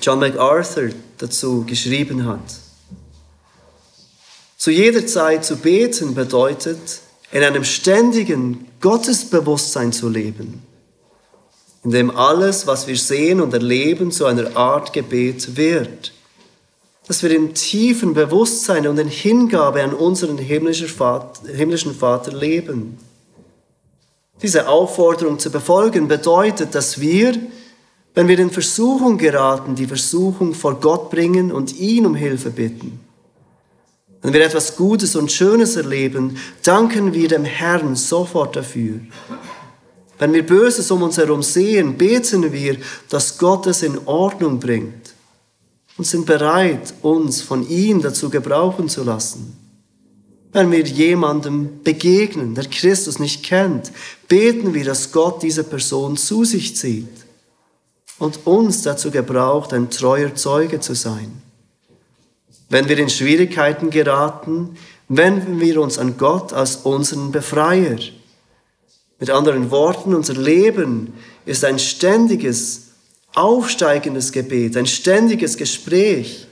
John 0.01 0.21
MacArthur 0.21 0.91
dazu 1.19 1.65
geschrieben 1.67 2.25
hat. 2.25 2.41
Zu 4.57 4.71
jeder 4.71 5.07
Zeit 5.07 5.45
zu 5.45 5.57
beten 5.57 6.15
bedeutet, 6.15 7.01
in 7.33 7.43
einem 7.43 7.65
ständigen 7.65 8.67
Gottesbewusstsein 8.81 9.93
zu 9.93 10.09
leben, 10.09 10.63
in 11.85 11.91
dem 11.91 12.11
alles, 12.11 12.67
was 12.67 12.87
wir 12.87 12.97
sehen 12.97 13.41
und 13.41 13.55
erleben, 13.55 14.11
zu 14.11 14.27
einer 14.27 14.57
Art 14.57 14.93
Gebet 14.93 15.57
wird, 15.57 16.13
dass 17.11 17.25
wir 17.25 17.33
im 17.33 17.55
tiefen 17.55 18.15
Bewusstsein 18.15 18.87
und 18.87 18.97
in 18.97 19.09
Hingabe 19.09 19.83
an 19.83 19.95
unseren 19.95 20.39
himmlischen 20.39 20.87
Vater, 20.87 22.33
leben. 22.33 22.99
Diese 24.41 24.69
Aufforderung 24.69 25.41
zu 25.41 25.51
befolgen 25.51 26.07
bedeutet, 26.07 26.77
dass 26.77 27.01
wir 27.01 27.35
wenn 28.15 28.29
wir 28.29 28.39
in 28.39 28.51
Versuchung 28.51 29.19
geraten, 29.19 29.75
die 29.75 29.87
Versuchung 29.87 30.55
vor 30.55 30.79
Gott 30.79 31.11
bringen 31.11 31.51
und 31.51 31.77
ihn 31.81 32.07
um 32.07 32.15
Hilfe 32.15 32.51
bitten. 32.51 33.01
Wenn 34.23 34.33
wir 34.33 34.45
etwas 34.45 34.77
Gutes 34.77 35.17
und 35.17 35.33
Schönes 35.33 35.75
erleben, 35.75 36.37
danken 36.63 37.13
wir 37.13 37.27
dem 37.27 37.45
Herrn 37.45 37.97
sofort 37.97 38.55
dafür. 38.55 39.01
Wenn 40.19 40.33
wir 40.33 40.47
Böses 40.47 40.93
um 40.93 41.03
uns 41.03 41.19
herum 41.19 41.43
sehen, 41.43 41.99
beten 41.99 42.53
wir, 42.53 42.77
dass 43.09 43.37
Gott 43.37 43.67
es 43.67 43.83
in 43.83 43.99
Ordnung 44.07 44.61
bringt 44.61 45.00
und 46.01 46.07
sind 46.07 46.25
bereit, 46.25 46.95
uns 47.03 47.43
von 47.43 47.69
ihm 47.69 48.01
dazu 48.01 48.31
gebrauchen 48.31 48.89
zu 48.89 49.05
lassen. 49.05 49.55
Wenn 50.51 50.73
wir 50.73 50.81
jemandem 50.81 51.83
begegnen, 51.85 52.55
der 52.55 52.65
Christus 52.65 53.19
nicht 53.19 53.43
kennt, 53.43 53.93
beten 54.27 54.73
wir, 54.73 54.87
dass 54.87 55.13
Gott 55.13 55.43
diese 55.43 55.63
Person 55.63 56.17
zu 56.17 56.47
sich 56.47 56.75
zieht 56.75 57.27
und 58.19 58.47
uns 58.47 58.81
dazu 58.81 59.11
gebraucht, 59.11 59.75
ein 59.75 59.91
treuer 59.91 60.35
Zeuge 60.35 60.81
zu 60.81 60.95
sein. 60.95 61.43
Wenn 62.71 62.89
wir 62.89 62.97
in 62.97 63.11
Schwierigkeiten 63.11 63.91
geraten, 63.91 64.79
wenden 65.09 65.61
wir 65.61 65.83
uns 65.83 65.99
an 65.99 66.17
Gott 66.17 66.55
als 66.55 66.77
unseren 66.77 67.31
Befreier. 67.31 67.99
Mit 69.19 69.29
anderen 69.29 69.71
Worten, 69.71 70.15
unser 70.15 70.33
Leben 70.33 71.13
ist 71.45 71.63
ein 71.63 71.79
ständiges, 71.79 72.90
aufsteigendes 73.35 74.33
Gebet, 74.33 74.77
ein 74.77 74.87
ständiges 74.87 75.57
Gespräch 75.57 76.47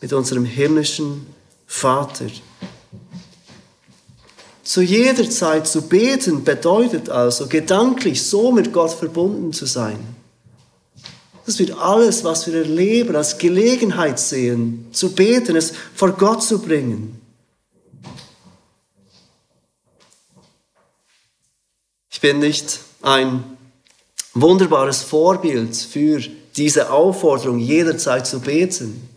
mit 0.00 0.12
unserem 0.12 0.44
himmlischen 0.44 1.26
Vater. 1.66 2.26
Zu 4.62 4.82
jeder 4.82 5.28
Zeit 5.28 5.66
zu 5.66 5.82
beten 5.82 6.44
bedeutet 6.44 7.08
also 7.08 7.46
gedanklich 7.48 8.22
so 8.22 8.52
mit 8.52 8.72
Gott 8.72 8.92
verbunden 8.92 9.52
zu 9.52 9.66
sein. 9.66 9.98
Das 11.46 11.58
wird 11.58 11.76
alles, 11.78 12.22
was 12.22 12.46
wir 12.46 12.54
erleben, 12.54 13.16
als 13.16 13.38
Gelegenheit 13.38 14.20
sehen, 14.20 14.86
zu 14.92 15.12
beten, 15.12 15.56
es 15.56 15.72
vor 15.94 16.12
Gott 16.12 16.42
zu 16.42 16.60
bringen. 16.60 17.20
Ich 22.10 22.20
bin 22.20 22.38
nicht 22.38 22.80
ein 23.02 23.42
wunderbares 24.42 25.02
Vorbild 25.02 25.76
für 25.76 26.20
diese 26.56 26.90
Aufforderung, 26.90 27.58
jederzeit 27.58 28.26
zu 28.26 28.40
beten. 28.40 29.08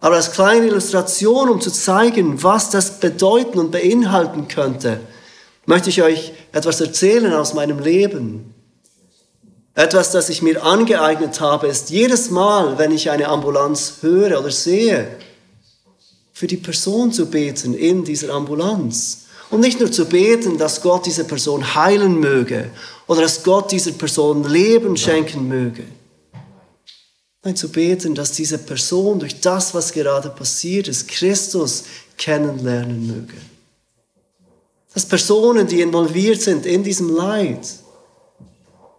Aber 0.00 0.16
als 0.16 0.32
kleine 0.32 0.66
Illustration, 0.66 1.50
um 1.50 1.60
zu 1.60 1.70
zeigen, 1.70 2.42
was 2.42 2.70
das 2.70 3.00
bedeuten 3.00 3.58
und 3.58 3.70
beinhalten 3.70 4.48
könnte, 4.48 5.00
möchte 5.66 5.90
ich 5.90 6.02
euch 6.02 6.32
etwas 6.52 6.80
erzählen 6.80 7.32
aus 7.34 7.54
meinem 7.54 7.78
Leben. 7.78 8.54
Etwas, 9.74 10.10
das 10.10 10.28
ich 10.28 10.42
mir 10.42 10.64
angeeignet 10.64 11.40
habe, 11.40 11.68
ist 11.68 11.90
jedes 11.90 12.30
Mal, 12.30 12.78
wenn 12.78 12.92
ich 12.92 13.10
eine 13.10 13.28
Ambulanz 13.28 13.98
höre 14.00 14.40
oder 14.40 14.50
sehe, 14.50 15.16
für 16.32 16.46
die 16.46 16.56
Person 16.56 17.12
zu 17.12 17.26
beten 17.26 17.74
in 17.74 18.04
dieser 18.04 18.32
Ambulanz. 18.34 19.26
Und 19.50 19.60
nicht 19.60 19.80
nur 19.80 19.90
zu 19.90 20.04
beten, 20.06 20.58
dass 20.58 20.80
Gott 20.80 21.06
diese 21.06 21.24
Person 21.24 21.74
heilen 21.74 22.20
möge 22.20 22.70
oder 23.06 23.22
dass 23.22 23.42
Gott 23.42 23.72
dieser 23.72 23.92
Person 23.92 24.44
Leben 24.44 24.96
schenken 24.96 25.48
möge. 25.48 25.84
Nein, 27.42 27.56
zu 27.56 27.70
beten, 27.70 28.14
dass 28.14 28.32
diese 28.32 28.58
Person 28.58 29.18
durch 29.18 29.40
das, 29.40 29.74
was 29.74 29.92
gerade 29.92 30.28
passiert 30.30 30.88
ist, 30.88 31.08
Christus 31.08 31.84
kennenlernen 32.16 33.06
möge. 33.06 33.36
Dass 34.92 35.06
Personen, 35.06 35.66
die 35.66 35.80
involviert 35.80 36.40
sind 36.40 36.66
in 36.66 36.84
diesem 36.84 37.08
Leid, 37.08 37.66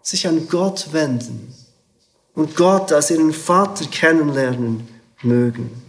sich 0.02 0.28
an 0.28 0.48
Gott 0.48 0.92
wenden 0.92 1.54
und 2.34 2.56
Gott 2.56 2.92
als 2.92 3.12
ihren 3.12 3.32
Vater 3.32 3.86
kennenlernen 3.86 4.88
mögen. 5.22 5.81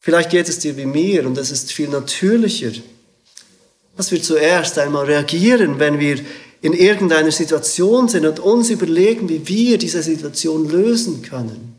Vielleicht 0.00 0.30
geht 0.30 0.48
es 0.48 0.58
dir 0.58 0.76
wie 0.78 0.86
mir 0.86 1.26
und 1.26 1.36
es 1.36 1.50
ist 1.50 1.72
viel 1.72 1.88
natürlicher, 1.88 2.72
dass 3.96 4.10
wir 4.10 4.22
zuerst 4.22 4.78
einmal 4.78 5.04
reagieren, 5.04 5.78
wenn 5.78 5.98
wir 5.98 6.18
in 6.62 6.72
irgendeiner 6.72 7.30
Situation 7.30 8.08
sind 8.08 8.24
und 8.24 8.40
uns 8.40 8.70
überlegen, 8.70 9.28
wie 9.28 9.46
wir 9.46 9.78
diese 9.78 10.02
Situation 10.02 10.68
lösen 10.68 11.22
können. 11.22 11.76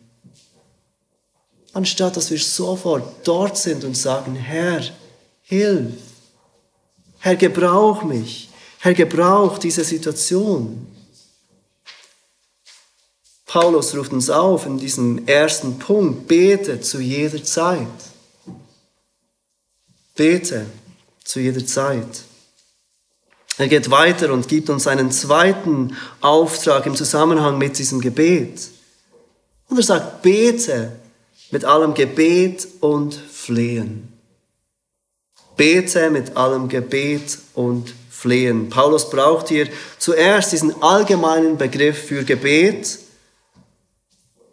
Anstatt 1.73 2.15
dass 2.15 2.29
wir 2.29 2.39
sofort 2.39 3.27
dort 3.27 3.57
sind 3.57 3.83
und 3.83 3.97
sagen, 3.97 4.35
Herr, 4.35 4.83
hilf. 5.43 5.93
Herr, 7.19 7.35
gebrauch 7.35 8.03
mich. 8.03 8.49
Herr, 8.79 8.93
gebrauch 8.93 9.57
diese 9.57 9.83
Situation. 9.83 10.87
Paulus 13.45 13.95
ruft 13.95 14.13
uns 14.13 14.29
auf 14.29 14.65
in 14.65 14.77
diesem 14.77 15.27
ersten 15.27 15.77
Punkt, 15.77 16.27
bete 16.27 16.81
zu 16.81 16.99
jeder 16.99 17.43
Zeit. 17.43 18.10
Bete 20.15 20.65
zu 21.23 21.39
jeder 21.39 21.65
Zeit. 21.65 22.23
Er 23.57 23.67
geht 23.67 23.91
weiter 23.91 24.33
und 24.33 24.47
gibt 24.47 24.69
uns 24.69 24.87
einen 24.87 25.11
zweiten 25.11 25.95
Auftrag 26.19 26.85
im 26.85 26.95
Zusammenhang 26.95 27.57
mit 27.57 27.77
diesem 27.77 28.01
Gebet. 28.01 28.69
Und 29.69 29.77
er 29.77 29.83
sagt, 29.83 30.21
bete 30.21 30.93
mit 31.51 31.65
allem 31.65 31.93
Gebet 31.93 32.67
und 32.79 33.13
Flehen. 33.13 34.11
Bete 35.57 36.09
mit 36.09 36.35
allem 36.37 36.69
Gebet 36.69 37.37
und 37.53 37.93
Flehen. 38.09 38.69
Paulus 38.69 39.09
braucht 39.09 39.49
hier 39.49 39.67
zuerst 39.97 40.51
diesen 40.51 40.81
allgemeinen 40.81 41.57
Begriff 41.57 42.07
für 42.07 42.23
Gebet 42.23 42.99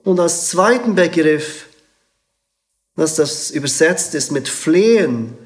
und 0.04 0.20
als 0.20 0.48
zweiten 0.48 0.94
Begriff, 0.94 1.66
dass 2.96 3.14
das 3.14 3.50
übersetzt 3.50 4.14
ist 4.14 4.32
mit 4.32 4.48
Flehen, 4.48 5.36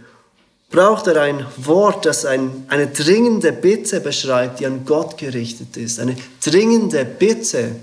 braucht 0.72 1.06
er 1.06 1.20
ein 1.20 1.46
Wort, 1.58 2.06
das 2.06 2.24
ein, 2.24 2.64
eine 2.68 2.88
dringende 2.88 3.52
Bitte 3.52 4.00
beschreibt, 4.00 4.58
die 4.58 4.66
an 4.66 4.84
Gott 4.84 5.18
gerichtet 5.18 5.76
ist. 5.76 6.00
Eine 6.00 6.16
dringende 6.42 7.04
Bitte, 7.04 7.76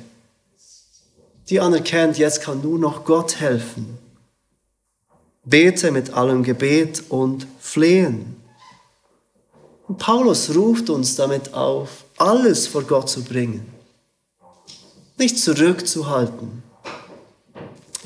die 1.48 1.62
anerkennt, 1.62 2.18
jetzt 2.18 2.42
kann 2.42 2.62
nur 2.62 2.78
noch 2.78 3.06
Gott 3.06 3.40
helfen. 3.40 3.98
Bete 5.46 5.92
mit 5.92 6.14
allem 6.14 6.44
Gebet 6.44 7.04
und 7.10 7.48
Flehen. 7.60 8.36
Und 9.88 9.98
Paulus 9.98 10.56
ruft 10.56 10.90
uns 10.90 11.16
damit 11.16 11.54
auf, 11.54 12.04
alles 12.18 12.68
vor 12.68 12.84
Gott 12.84 13.10
zu 13.10 13.24
bringen. 13.24 13.66
Nicht 15.18 15.40
zurückzuhalten. 15.40 16.64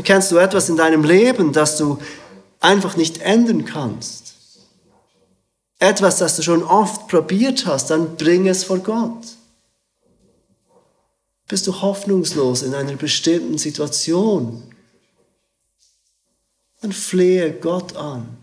Kennst 0.03 0.31
du 0.31 0.37
etwas 0.37 0.69
in 0.69 0.77
deinem 0.77 1.03
Leben, 1.03 1.53
das 1.53 1.77
du 1.77 1.99
einfach 2.59 2.97
nicht 2.97 3.19
ändern 3.21 3.65
kannst? 3.65 4.22
Etwas, 5.83 6.17
das 6.17 6.37
du 6.37 6.41
schon 6.41 6.63
oft 6.63 7.07
probiert 7.07 7.65
hast, 7.65 7.89
dann 7.89 8.15
bring 8.15 8.47
es 8.47 8.63
vor 8.63 8.79
Gott. 8.79 9.25
Bist 11.47 11.67
du 11.67 11.81
hoffnungslos 11.81 12.63
in 12.63 12.73
einer 12.73 12.95
bestimmten 12.95 13.57
Situation, 13.57 14.63
dann 16.81 16.93
flehe 16.93 17.51
Gott 17.51 17.95
an. 17.95 18.37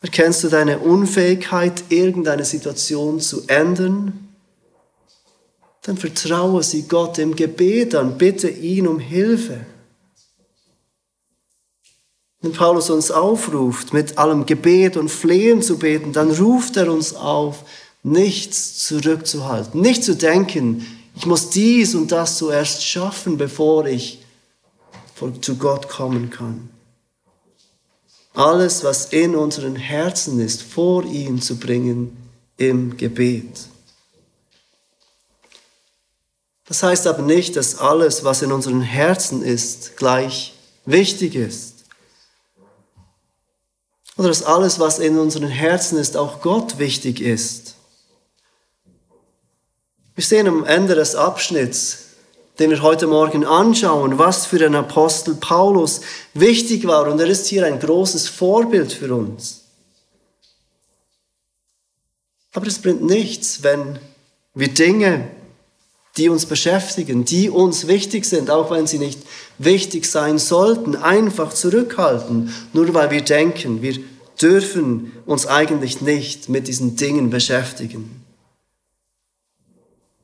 Erkennst 0.00 0.44
du 0.44 0.48
deine 0.48 0.78
Unfähigkeit, 0.78 1.84
irgendeine 1.90 2.44
Situation 2.44 3.20
zu 3.20 3.46
ändern? 3.48 4.28
Dann 5.82 5.96
vertraue 5.96 6.62
sie 6.62 6.88
Gott 6.88 7.18
im 7.18 7.36
Gebet 7.36 7.94
an, 7.94 8.18
bitte 8.18 8.48
ihn 8.48 8.86
um 8.88 8.98
Hilfe. 8.98 9.66
Wenn 12.40 12.52
Paulus 12.52 12.90
uns 12.90 13.10
aufruft, 13.10 13.92
mit 13.92 14.18
allem 14.18 14.46
Gebet 14.46 14.96
und 14.96 15.10
Flehen 15.10 15.62
zu 15.62 15.78
beten, 15.78 16.12
dann 16.12 16.30
ruft 16.30 16.76
er 16.76 16.92
uns 16.92 17.14
auf, 17.14 17.64
nichts 18.02 18.86
zurückzuhalten, 18.86 19.80
nicht 19.80 20.04
zu 20.04 20.14
denken, 20.14 20.86
ich 21.16 21.24
muss 21.24 21.48
dies 21.48 21.94
und 21.94 22.12
das 22.12 22.36
zuerst 22.36 22.84
schaffen, 22.84 23.38
bevor 23.38 23.86
ich 23.86 24.22
zu 25.40 25.56
Gott 25.56 25.88
kommen 25.88 26.28
kann. 26.28 26.68
Alles, 28.34 28.84
was 28.84 29.06
in 29.06 29.34
unseren 29.34 29.76
Herzen 29.76 30.40
ist, 30.40 30.62
vor 30.62 31.04
ihn 31.04 31.40
zu 31.40 31.56
bringen 31.56 32.14
im 32.58 32.98
Gebet. 32.98 33.68
Das 36.66 36.82
heißt 36.82 37.06
aber 37.06 37.22
nicht, 37.22 37.56
dass 37.56 37.78
alles, 37.78 38.24
was 38.24 38.42
in 38.42 38.52
unseren 38.52 38.82
Herzen 38.82 39.42
ist, 39.42 39.96
gleich 39.96 40.52
wichtig 40.84 41.34
ist. 41.34 41.75
Oder 44.16 44.28
dass 44.28 44.42
alles, 44.42 44.78
was 44.78 44.98
in 44.98 45.18
unseren 45.18 45.48
Herzen 45.48 45.98
ist, 45.98 46.16
auch 46.16 46.40
Gott 46.40 46.78
wichtig 46.78 47.20
ist. 47.20 47.74
Wir 50.14 50.24
sehen 50.24 50.48
am 50.48 50.64
Ende 50.64 50.94
des 50.94 51.14
Abschnitts, 51.14 52.04
den 52.58 52.70
wir 52.70 52.80
heute 52.80 53.06
Morgen 53.06 53.44
anschauen, 53.44 54.18
was 54.18 54.46
für 54.46 54.58
den 54.58 54.74
Apostel 54.74 55.34
Paulus 55.34 56.00
wichtig 56.32 56.86
war. 56.86 57.06
Und 57.06 57.20
er 57.20 57.26
ist 57.26 57.46
hier 57.46 57.66
ein 57.66 57.78
großes 57.78 58.28
Vorbild 58.28 58.92
für 58.92 59.14
uns. 59.14 59.64
Aber 62.54 62.66
es 62.66 62.78
bringt 62.78 63.02
nichts, 63.02 63.62
wenn 63.62 63.98
wir 64.54 64.72
Dinge, 64.72 65.30
die 66.16 66.28
uns 66.28 66.46
beschäftigen, 66.46 67.24
die 67.24 67.50
uns 67.50 67.86
wichtig 67.86 68.24
sind, 68.24 68.50
auch 68.50 68.70
wenn 68.70 68.86
sie 68.86 68.98
nicht 68.98 69.20
wichtig 69.58 70.06
sein 70.06 70.38
sollten, 70.38 70.96
einfach 70.96 71.52
zurückhalten, 71.52 72.52
nur 72.72 72.92
weil 72.94 73.10
wir 73.10 73.22
denken, 73.22 73.82
wir 73.82 73.98
dürfen 74.40 75.12
uns 75.26 75.46
eigentlich 75.46 76.00
nicht 76.00 76.48
mit 76.48 76.68
diesen 76.68 76.96
Dingen 76.96 77.30
beschäftigen. 77.30 78.22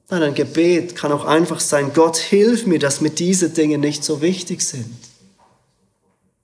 Nein, 0.09 0.23
ein 0.23 0.35
Gebet 0.35 0.95
kann 0.95 1.13
auch 1.13 1.25
einfach 1.25 1.61
sein, 1.61 1.93
Gott 1.95 2.17
hilf 2.17 2.67
mir, 2.67 2.79
dass 2.79 3.01
mir 3.01 3.11
diese 3.11 3.51
Dinge 3.51 3.79
nicht 3.79 4.05
so 4.05 4.21
wichtig 4.21 4.63
sind. 4.63 4.95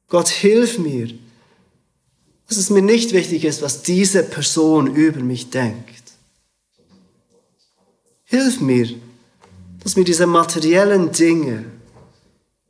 Gott 0.09 0.29
hilf 0.29 0.79
mir, 0.79 1.09
dass 2.49 2.57
es 2.57 2.71
mir 2.71 2.81
nicht 2.81 3.13
wichtig 3.13 3.45
ist, 3.45 3.61
was 3.61 3.83
diese 3.83 4.23
Person 4.23 4.95
über 4.95 5.21
mich 5.21 5.51
denkt. 5.51 6.03
Hilf 8.25 8.61
mir, 8.61 8.89
dass 9.83 9.97
mir 9.97 10.05
diese 10.05 10.27
materiellen 10.27 11.13
Dinge, 11.13 11.65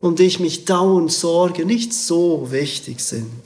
um 0.01 0.14
die 0.14 0.25
ich 0.25 0.40
mich 0.40 0.64
dauernd 0.64 1.12
sorge, 1.12 1.64
nicht 1.64 1.92
so 1.92 2.51
wichtig 2.51 3.01
sind. 3.01 3.42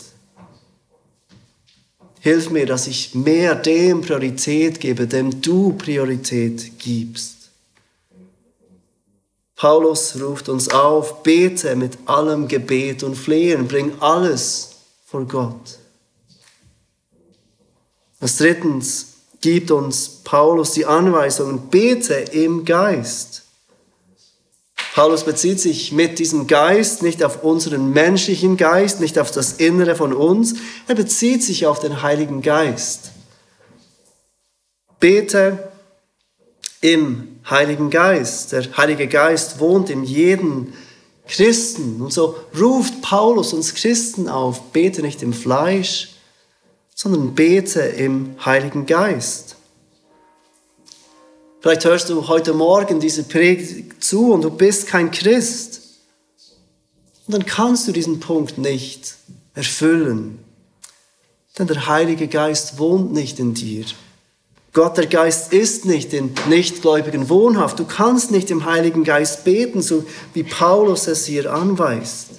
Hilf 2.21 2.51
mir, 2.51 2.67
dass 2.67 2.87
ich 2.87 3.15
mehr 3.15 3.55
dem 3.55 4.01
Priorität 4.01 4.79
gebe, 4.79 5.07
dem 5.07 5.41
du 5.41 5.73
Priorität 5.73 6.79
gibst. 6.79 7.51
Paulus 9.57 10.21
ruft 10.21 10.49
uns 10.49 10.69
auf, 10.69 11.23
bete 11.23 11.77
mit 11.77 11.99
allem 12.07 12.49
Gebet 12.49 13.03
und 13.03 13.17
Flehen, 13.17 13.69
bring 13.69 13.93
alles 14.01 14.71
vor 15.07 15.25
Gott. 15.25 15.79
Als 18.21 18.37
drittens 18.39 19.07
gibt 19.41 19.71
uns 19.71 20.09
Paulus 20.23 20.73
die 20.73 20.87
Anweisung, 20.87 21.69
bete 21.71 22.15
im 22.15 22.65
Geist. 22.65 23.42
Paulus 24.95 25.25
bezieht 25.25 25.59
sich 25.59 25.91
mit 25.93 26.19
diesem 26.19 26.47
Geist 26.47 27.03
nicht 27.03 27.25
auf 27.25 27.43
unseren 27.43 27.93
menschlichen 27.93 28.59
Geist, 28.59 29.01
nicht 29.01 29.19
auf 29.19 29.31
das 29.31 29.55
Innere 29.55 29.95
von 29.95 30.13
uns, 30.13 30.55
er 30.87 30.95
bezieht 30.95 31.43
sich 31.43 31.67
auf 31.67 31.81
den 31.81 32.03
Heiligen 32.03 32.43
Geist. 32.43 33.13
Bete 35.01 35.73
im 36.83 37.41
Heiligen 37.49 37.89
Geist. 37.89 38.53
Der 38.53 38.77
Heilige 38.77 39.09
Geist 39.09 39.61
wohnt 39.61 39.89
in 39.89 40.05
jedem 40.05 40.75
Christen. 41.27 42.03
Und 42.03 42.13
so 42.13 42.37
ruft 42.61 43.01
Paulus 43.01 43.55
uns 43.55 43.75
Christen 43.75 44.29
auf, 44.29 44.73
bete 44.73 45.01
nicht 45.01 45.23
im 45.23 45.33
Fleisch, 45.33 46.11
sondern 46.95 47.35
bete 47.35 47.81
im 47.81 48.35
Heiligen 48.45 48.85
Geist. 48.85 49.57
Vielleicht 51.63 51.85
hörst 51.85 52.11
du 52.11 52.27
heute 52.27 52.55
Morgen 52.55 52.99
diese 52.99 53.23
Predigt 53.23 54.03
zu 54.03 54.33
und 54.33 54.43
du 54.43 54.51
bist 54.51 54.89
kein 54.89 55.13
Christ. 55.13 55.81
Und 57.29 57.35
dann 57.35 57.47
kannst 57.47 57.87
du 57.87 57.93
diesen 57.93 58.19
Punkt 58.19 58.59
nicht 58.59 59.15
erfüllen. 59.55 60.41
Denn 61.57 61.69
der 61.69 61.87
Heilige 61.87 62.27
Geist 62.27 62.81
wohnt 62.81 63.13
nicht 63.13 63.39
in 63.39 63.55
dir. 63.55 63.85
Gott, 64.73 64.97
der 64.97 65.07
Geist, 65.07 65.53
ist 65.53 65.85
nicht 65.85 66.13
in 66.13 66.35
Nichtgläubigen 66.49 67.29
wohnhaft. 67.29 67.79
Du 67.79 67.85
kannst 67.85 68.33
nicht 68.33 68.51
im 68.51 68.65
Heiligen 68.65 69.05
Geist 69.05 69.45
beten, 69.45 69.83
so 69.83 70.05
wie 70.35 70.43
Paulus 70.43 71.07
es 71.07 71.27
hier 71.27 71.55
anweist. 71.55 72.31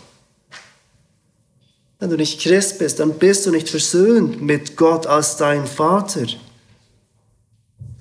Wenn 1.98 2.10
du 2.10 2.18
nicht 2.18 2.42
Christ 2.42 2.80
bist, 2.80 3.00
dann 3.00 3.14
bist 3.14 3.46
du 3.46 3.52
nicht 3.52 3.70
versöhnt 3.70 4.42
mit 4.42 4.76
Gott 4.76 5.08
als 5.08 5.38
dein 5.38 5.66
Vater. 5.66 6.26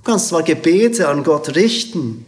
Du 0.03 0.11
kannst 0.11 0.29
zwar 0.29 0.43
Gebete 0.43 1.09
an 1.09 1.23
Gott 1.23 1.55
richten, 1.55 2.27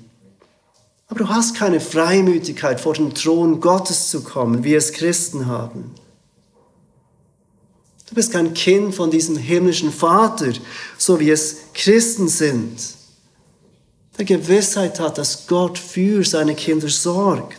aber 1.09 1.19
du 1.19 1.29
hast 1.29 1.57
keine 1.57 1.81
Freimütigkeit, 1.81 2.81
vor 2.81 2.95
den 2.95 3.15
Thron 3.15 3.61
Gottes 3.61 4.11
zu 4.11 4.23
kommen, 4.23 4.63
wie 4.63 4.75
es 4.75 4.93
Christen 4.93 5.47
haben. 5.47 5.93
Du 8.09 8.15
bist 8.15 8.33
kein 8.33 8.55
Kind 8.55 8.95
von 8.95 9.11
diesem 9.11 9.37
himmlischen 9.37 9.91
Vater, 9.91 10.53
so 10.97 11.19
wie 11.19 11.31
es 11.31 11.57
Christen 11.75 12.29
sind, 12.29 12.79
der 14.19 14.25
Gewissheit 14.25 15.01
hat, 15.01 15.19
dass 15.19 15.49
Gott 15.49 15.77
für 15.77 16.25
seine 16.25 16.55
Kinder 16.55 16.89
sorgt. 16.89 17.59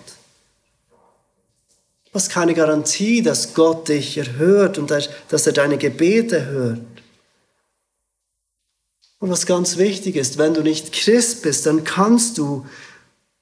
Du 2.05 2.13
hast 2.13 2.29
keine 2.29 2.53
Garantie, 2.53 3.21
dass 3.21 3.53
Gott 3.53 3.89
dich 3.89 4.17
erhört 4.17 4.77
und 4.77 4.89
dass 4.91 5.47
er 5.47 5.51
deine 5.51 5.77
Gebete 5.77 6.45
hört. 6.45 6.94
Und 9.19 9.29
was 9.29 9.45
ganz 9.45 9.77
wichtig 9.77 10.15
ist, 10.15 10.37
wenn 10.37 10.53
du 10.53 10.61
nicht 10.61 10.91
Christ 10.91 11.41
bist, 11.41 11.65
dann 11.65 11.83
kannst 11.83 12.37
du 12.37 12.65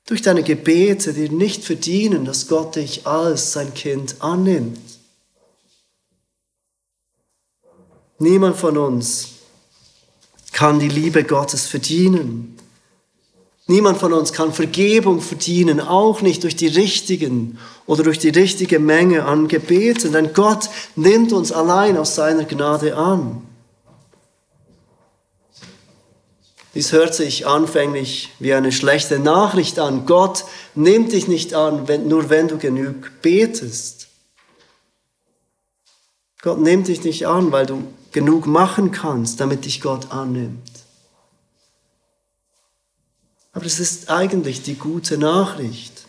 durch 0.06 0.22
deine 0.22 0.44
Gebete 0.44 1.14
dir 1.14 1.32
nicht 1.32 1.64
verdienen, 1.64 2.26
dass 2.26 2.48
Gott 2.48 2.76
dich 2.76 3.08
als 3.08 3.54
sein 3.54 3.74
Kind 3.74 4.18
annimmt. 4.20 4.80
Niemand 8.20 8.56
von 8.56 8.78
uns 8.78 9.30
kann 10.52 10.80
die 10.80 10.90
Liebe 10.90 11.24
Gottes 11.24 11.66
verdienen. 11.66 12.58
Niemand 13.66 13.98
von 13.98 14.14
uns 14.14 14.34
kann 14.34 14.54
Vergebung 14.54 15.22
verdienen, 15.22 15.80
auch 15.80 16.22
nicht 16.22 16.44
durch 16.44 16.56
die 16.56 16.68
richtigen 16.68 17.58
oder 17.86 18.04
durch 18.04 18.20
die 18.20 18.30
richtige 18.30 18.78
Menge 18.78 19.26
an 19.26 19.48
Gebeten, 19.48 20.12
denn 20.12 20.34
Gott 20.34 20.70
nimmt 20.96 21.32
uns 21.32 21.52
allein 21.52 21.98
aus 21.98 22.16
seiner 22.16 22.44
Gnade 22.44 22.96
an. 22.98 23.42
Dies 26.74 26.92
hört 26.92 27.14
sich 27.14 27.46
anfänglich 27.46 28.32
wie 28.40 28.54
eine 28.54 28.72
schlechte 28.72 29.20
Nachricht 29.20 29.78
an. 29.78 30.06
Gott 30.06 30.46
nimmt 30.74 31.12
dich 31.12 31.28
nicht 31.28 31.54
an, 31.54 31.88
wenn, 31.88 32.08
nur 32.08 32.30
wenn 32.30 32.48
du 32.48 32.58
genug 32.58 33.12
betest. 33.22 34.08
Gott 36.42 36.60
nimmt 36.60 36.88
dich 36.88 37.04
nicht 37.04 37.28
an, 37.28 37.52
weil 37.52 37.68
du 37.68 37.84
genug 38.12 38.48
machen 38.48 38.92
kannst, 38.92 39.40
damit 39.40 39.66
dich 39.66 39.82
Gott 39.82 40.12
annimmt. 40.12 40.72
Aber 43.54 43.66
es 43.66 43.80
ist 43.80 44.10
eigentlich 44.10 44.64
die 44.64 44.76
gute 44.76 45.18
Nachricht. 45.20 46.06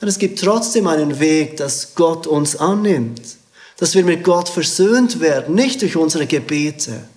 Denn 0.00 0.08
es 0.08 0.18
gibt 0.18 0.40
trotzdem 0.40 0.86
einen 0.86 1.20
Weg, 1.20 1.58
dass 1.58 1.94
Gott 1.94 2.26
uns 2.26 2.56
annimmt, 2.56 3.36
dass 3.76 3.94
wir 3.94 4.04
mit 4.04 4.24
Gott 4.24 4.48
versöhnt 4.48 5.20
werden, 5.20 5.54
nicht 5.54 5.82
durch 5.82 5.96
unsere 5.96 6.26
Gebete, 6.26 7.08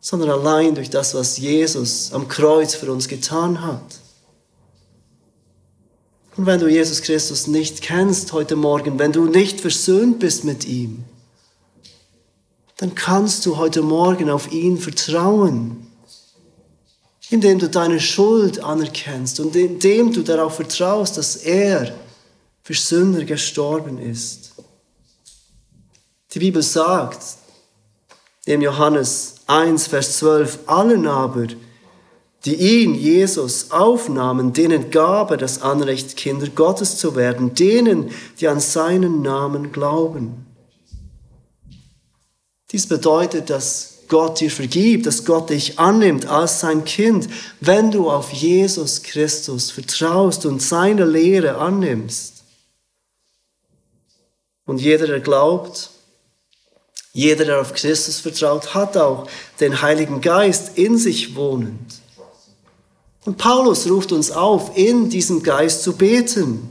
sondern 0.00 0.30
allein 0.30 0.74
durch 0.74 0.90
das, 0.90 1.14
was 1.14 1.38
Jesus 1.38 2.12
am 2.12 2.28
Kreuz 2.28 2.74
für 2.74 2.90
uns 2.90 3.08
getan 3.08 3.62
hat. 3.62 4.00
Und 6.36 6.46
wenn 6.46 6.60
du 6.60 6.68
Jesus 6.68 7.02
Christus 7.02 7.46
nicht 7.46 7.82
kennst 7.82 8.32
heute 8.32 8.56
Morgen, 8.56 8.98
wenn 8.98 9.12
du 9.12 9.26
nicht 9.26 9.60
versöhnt 9.60 10.20
bist 10.20 10.44
mit 10.44 10.64
ihm, 10.64 11.04
dann 12.78 12.94
kannst 12.94 13.44
du 13.44 13.58
heute 13.58 13.82
Morgen 13.82 14.30
auf 14.30 14.50
ihn 14.50 14.78
vertrauen, 14.78 15.86
indem 17.28 17.58
du 17.58 17.68
deine 17.68 18.00
Schuld 18.00 18.64
anerkennst 18.64 19.38
und 19.38 19.54
indem 19.54 20.14
du 20.14 20.22
darauf 20.22 20.56
vertraust, 20.56 21.18
dass 21.18 21.36
er 21.36 21.94
für 22.62 22.74
Sünder 22.74 23.24
gestorben 23.24 23.98
ist. 23.98 24.54
Die 26.32 26.38
Bibel 26.38 26.62
sagt, 26.62 27.22
in 28.50 28.62
Johannes 28.62 29.36
1, 29.46 29.86
Vers 29.86 30.18
12, 30.18 30.60
allen 30.66 31.06
aber, 31.06 31.46
die 32.44 32.54
ihn, 32.54 32.94
Jesus, 32.94 33.70
aufnahmen, 33.70 34.52
denen 34.52 34.90
gab 34.90 35.30
er 35.30 35.36
das 35.36 35.60
Anrecht, 35.62 36.16
Kinder 36.16 36.48
Gottes 36.48 36.96
zu 36.96 37.14
werden, 37.14 37.54
denen, 37.54 38.10
die 38.40 38.48
an 38.48 38.60
seinen 38.60 39.22
Namen 39.22 39.72
glauben. 39.72 40.46
Dies 42.72 42.86
bedeutet, 42.86 43.50
dass 43.50 43.98
Gott 44.08 44.40
dir 44.40 44.50
vergibt, 44.50 45.06
dass 45.06 45.24
Gott 45.24 45.50
dich 45.50 45.78
annimmt 45.78 46.26
als 46.26 46.60
sein 46.60 46.84
Kind, 46.84 47.28
wenn 47.60 47.90
du 47.90 48.10
auf 48.10 48.32
Jesus 48.32 49.02
Christus 49.02 49.70
vertraust 49.70 50.46
und 50.46 50.60
seine 50.62 51.04
Lehre 51.04 51.58
annimmst. 51.58 52.42
Und 54.66 54.80
jeder, 54.80 55.06
der 55.06 55.20
glaubt, 55.20 55.90
jeder, 57.12 57.44
der 57.44 57.60
auf 57.60 57.74
Christus 57.74 58.20
vertraut, 58.20 58.74
hat 58.74 58.96
auch 58.96 59.28
den 59.58 59.82
Heiligen 59.82 60.20
Geist 60.20 60.78
in 60.78 60.96
sich 60.96 61.34
wohnend. 61.34 62.00
Und 63.24 63.36
Paulus 63.36 63.88
ruft 63.90 64.12
uns 64.12 64.30
auf, 64.30 64.76
in 64.76 65.10
diesem 65.10 65.42
Geist 65.42 65.82
zu 65.82 65.94
beten. 65.94 66.70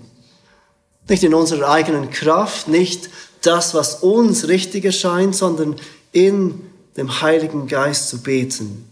Nicht 1.07 1.23
in 1.23 1.33
unserer 1.33 1.69
eigenen 1.69 2.09
Kraft, 2.09 2.67
nicht 2.67 3.09
das, 3.41 3.73
was 3.73 3.95
uns 3.95 4.47
richtig 4.47 4.85
erscheint, 4.85 5.35
sondern 5.35 5.75
in 6.11 6.61
dem 6.97 7.21
Heiligen 7.21 7.67
Geist 7.67 8.09
zu 8.09 8.21
beten. 8.21 8.85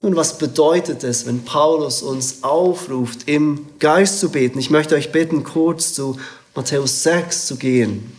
Nun, 0.00 0.14
was 0.14 0.38
bedeutet 0.38 1.02
es, 1.02 1.26
wenn 1.26 1.44
Paulus 1.44 2.02
uns 2.02 2.44
aufruft, 2.44 3.26
im 3.26 3.66
Geist 3.80 4.20
zu 4.20 4.30
beten? 4.30 4.58
Ich 4.58 4.70
möchte 4.70 4.94
euch 4.94 5.10
bitten, 5.10 5.42
kurz 5.42 5.92
zu 5.92 6.16
Matthäus 6.54 7.02
6 7.02 7.46
zu 7.46 7.56
gehen. 7.56 8.17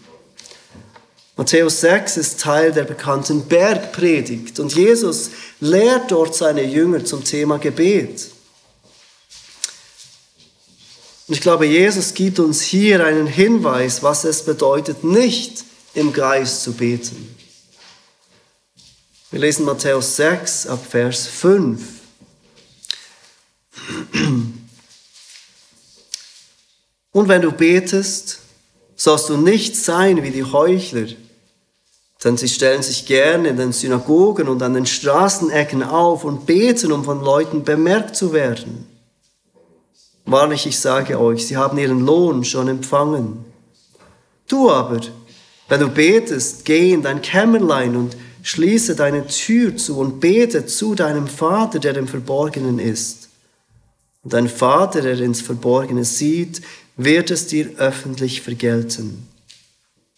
Matthäus 1.39 1.79
6 1.79 2.17
ist 2.17 2.41
Teil 2.41 2.73
der 2.73 2.83
bekannten 2.83 3.45
Bergpredigt 3.45 4.59
und 4.59 4.75
Jesus 4.75 5.29
lehrt 5.61 6.11
dort 6.11 6.35
seine 6.35 6.63
Jünger 6.63 7.05
zum 7.05 7.23
Thema 7.23 7.59
Gebet. 7.59 8.29
Und 11.29 11.35
ich 11.35 11.39
glaube, 11.39 11.65
Jesus 11.65 12.13
gibt 12.13 12.39
uns 12.39 12.59
hier 12.59 13.05
einen 13.05 13.25
Hinweis, 13.25 14.03
was 14.03 14.25
es 14.25 14.43
bedeutet, 14.43 15.05
nicht 15.05 15.63
im 15.93 16.11
Geist 16.11 16.61
zu 16.61 16.73
beten. 16.73 17.33
Wir 19.31 19.39
lesen 19.39 19.63
Matthäus 19.63 20.17
6 20.17 20.67
ab 20.67 20.85
Vers 20.89 21.25
5. 21.25 21.81
Und 27.13 27.29
wenn 27.29 27.41
du 27.41 27.53
betest, 27.53 28.39
sollst 28.97 29.29
du 29.29 29.37
nicht 29.37 29.77
sein 29.77 30.21
wie 30.21 30.31
die 30.31 30.43
Heuchler, 30.43 31.07
denn 32.23 32.35
sie 32.35 32.49
stellen 32.49 32.83
sich 32.83 33.05
gerne 33.05 33.49
in 33.49 33.57
den 33.57 33.71
Synagogen 33.71 34.49
und 34.49 34.61
an 34.61 34.73
den 34.73 34.85
Straßenecken 34.85 35.83
auf 35.83 36.23
und 36.25 36.45
beten, 36.45 36.91
um 36.91 37.03
von 37.05 37.23
Leuten 37.23 37.63
bemerkt 37.63 38.15
zu 38.15 38.33
werden. 38.33 38.85
Wahrlich, 40.25 40.67
ich 40.67 40.79
sage 40.79 41.19
euch, 41.19 41.47
sie 41.47 41.57
haben 41.57 41.77
ihren 41.77 42.05
Lohn 42.05 42.43
schon 42.43 42.67
empfangen. 42.67 43.45
Du 44.47 44.69
aber, 44.69 44.99
wenn 45.69 45.79
du 45.79 45.87
betest, 45.87 46.65
geh 46.65 46.91
in 46.91 47.01
dein 47.01 47.21
Kämmerlein 47.21 47.95
und 47.95 48.17
schließe 48.43 48.95
deine 48.95 49.25
Tür 49.27 49.77
zu 49.77 49.97
und 49.97 50.19
bete 50.19 50.65
zu 50.65 50.95
deinem 50.95 51.27
Vater, 51.27 51.79
der 51.79 51.95
im 51.95 52.07
Verborgenen 52.07 52.79
ist. 52.79 53.29
Und 54.23 54.33
dein 54.33 54.49
Vater, 54.49 55.01
der 55.01 55.19
ins 55.19 55.41
Verborgene 55.41 56.03
sieht, 56.03 56.61
wird 56.97 57.31
es 57.31 57.47
dir 57.47 57.69
öffentlich 57.77 58.41
vergelten. 58.41 59.28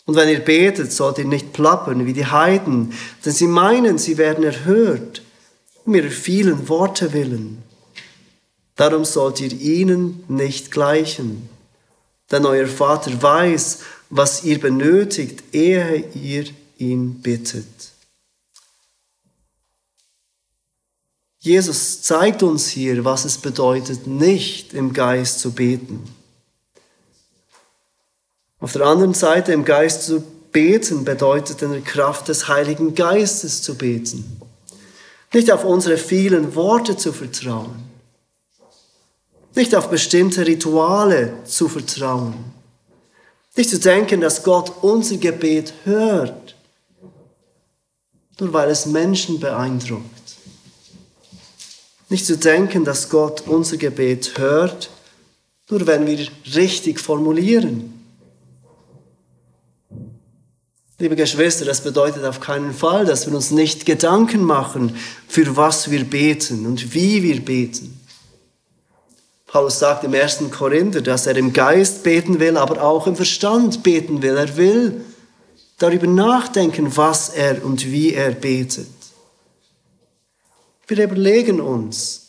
Und 0.06 0.16
wenn 0.16 0.30
ihr 0.30 0.40
betet, 0.40 0.92
sollt 0.92 1.20
ihr 1.20 1.26
nicht 1.26 1.54
plappern 1.54 2.06
wie 2.06 2.14
die 2.14 2.26
Heiden, 2.26 2.94
denn 3.24 3.34
sie 3.34 3.48
meinen, 3.48 3.98
sie 3.98 4.18
werden 4.18 4.44
erhört, 4.44 5.22
um 5.86 5.96
ihrer 5.96 6.10
vielen 6.10 6.68
Worte 6.70 7.14
willen. 7.14 7.64
Darum 8.76 9.06
sollt 9.06 9.40
ihr 9.42 9.52
ihnen 9.52 10.24
nicht 10.28 10.72
gleichen. 10.72 11.50
Denn 12.32 12.46
euer 12.46 12.68
Vater 12.68 13.22
weiß, 13.22 13.80
was 14.10 14.44
ihr 14.44 14.60
benötigt, 14.60 15.44
ehe 15.54 16.04
ihr 16.14 16.46
ihn 16.78 17.22
bittet. 17.22 17.92
Jesus 21.40 22.02
zeigt 22.04 22.44
uns 22.44 22.68
hier, 22.68 23.04
was 23.04 23.26
es 23.26 23.38
bedeutet, 23.38 24.06
nicht 24.06 24.74
im 24.74 24.94
Geist 24.94 25.40
zu 25.40 25.52
beten. 25.52 26.04
Auf 28.62 28.74
der 28.74 28.84
anderen 28.84 29.16
Seite, 29.16 29.52
im 29.54 29.66
Geist 29.66 30.04
zu 30.04 30.24
beten, 30.52 31.04
bedeutet 31.04 31.64
in 31.64 31.72
der 31.72 31.82
Kraft 31.82 32.28
des 32.28 32.48
Heiligen 32.48 32.94
Geistes 32.94 33.64
zu 33.64 33.76
beten. 33.76 34.40
Nicht 35.34 35.52
auf 35.52 35.66
unsere 35.66 35.98
vielen 35.98 36.56
Worte 36.56 36.96
zu 36.96 37.12
vertrauen. 37.12 37.84
Nicht 39.56 39.76
auf 39.76 39.90
bestimmte 39.90 40.46
Rituale 40.46 41.34
zu 41.44 41.68
vertrauen. 41.68 42.36
Nicht 43.56 43.72
zu 43.72 43.80
denken, 43.80 44.22
dass 44.22 44.44
Gott 44.44 44.72
unser 44.82 45.18
Gebet 45.18 45.74
hört, 45.84 46.56
nur 48.40 48.54
weil 48.54 48.70
es 48.70 48.86
Menschen 48.86 49.40
beeindruckt. 49.40 50.06
Nicht 52.10 52.26
zu 52.26 52.38
denken, 52.38 52.86
dass 52.86 53.10
Gott 53.10 53.48
unser 53.48 53.78
Gebet 53.78 54.38
hört, 54.38 54.90
nur 55.70 55.88
wenn 55.88 56.06
wir 56.06 56.28
richtig 56.56 57.00
formulieren. 57.00 58.01
Liebe 61.02 61.16
Geschwister, 61.16 61.66
das 61.66 61.82
bedeutet 61.82 62.24
auf 62.26 62.40
keinen 62.40 62.76
Fall, 62.76 63.06
dass 63.06 63.26
wir 63.26 63.34
uns 63.34 63.50
nicht 63.50 63.88
Gedanken 63.88 64.44
machen, 64.44 64.96
für 65.28 65.58
was 65.58 65.90
wir 65.90 66.04
beten 66.04 66.68
und 66.68 66.94
wie 66.94 67.24
wir 67.24 67.44
beten. 67.44 68.00
Paulus 69.48 69.80
sagt 69.80 70.04
im 70.04 70.14
ersten 70.14 70.52
Korinther, 70.52 71.02
dass 71.02 71.26
er 71.26 71.36
im 71.38 71.54
Geist 71.54 72.04
beten 72.04 72.40
will, 72.40 72.56
aber 72.56 72.84
auch 72.84 73.08
im 73.08 73.16
Verstand 73.16 73.82
beten 73.82 74.22
will. 74.22 74.38
Er 74.38 74.56
will 74.58 75.02
darüber 75.80 76.06
nachdenken, 76.06 76.96
was 76.96 77.30
er 77.30 77.66
und 77.66 77.84
wie 77.88 78.14
er 78.14 78.34
betet. 78.34 78.86
Wir 80.86 81.04
überlegen 81.04 81.62
uns, 81.62 82.28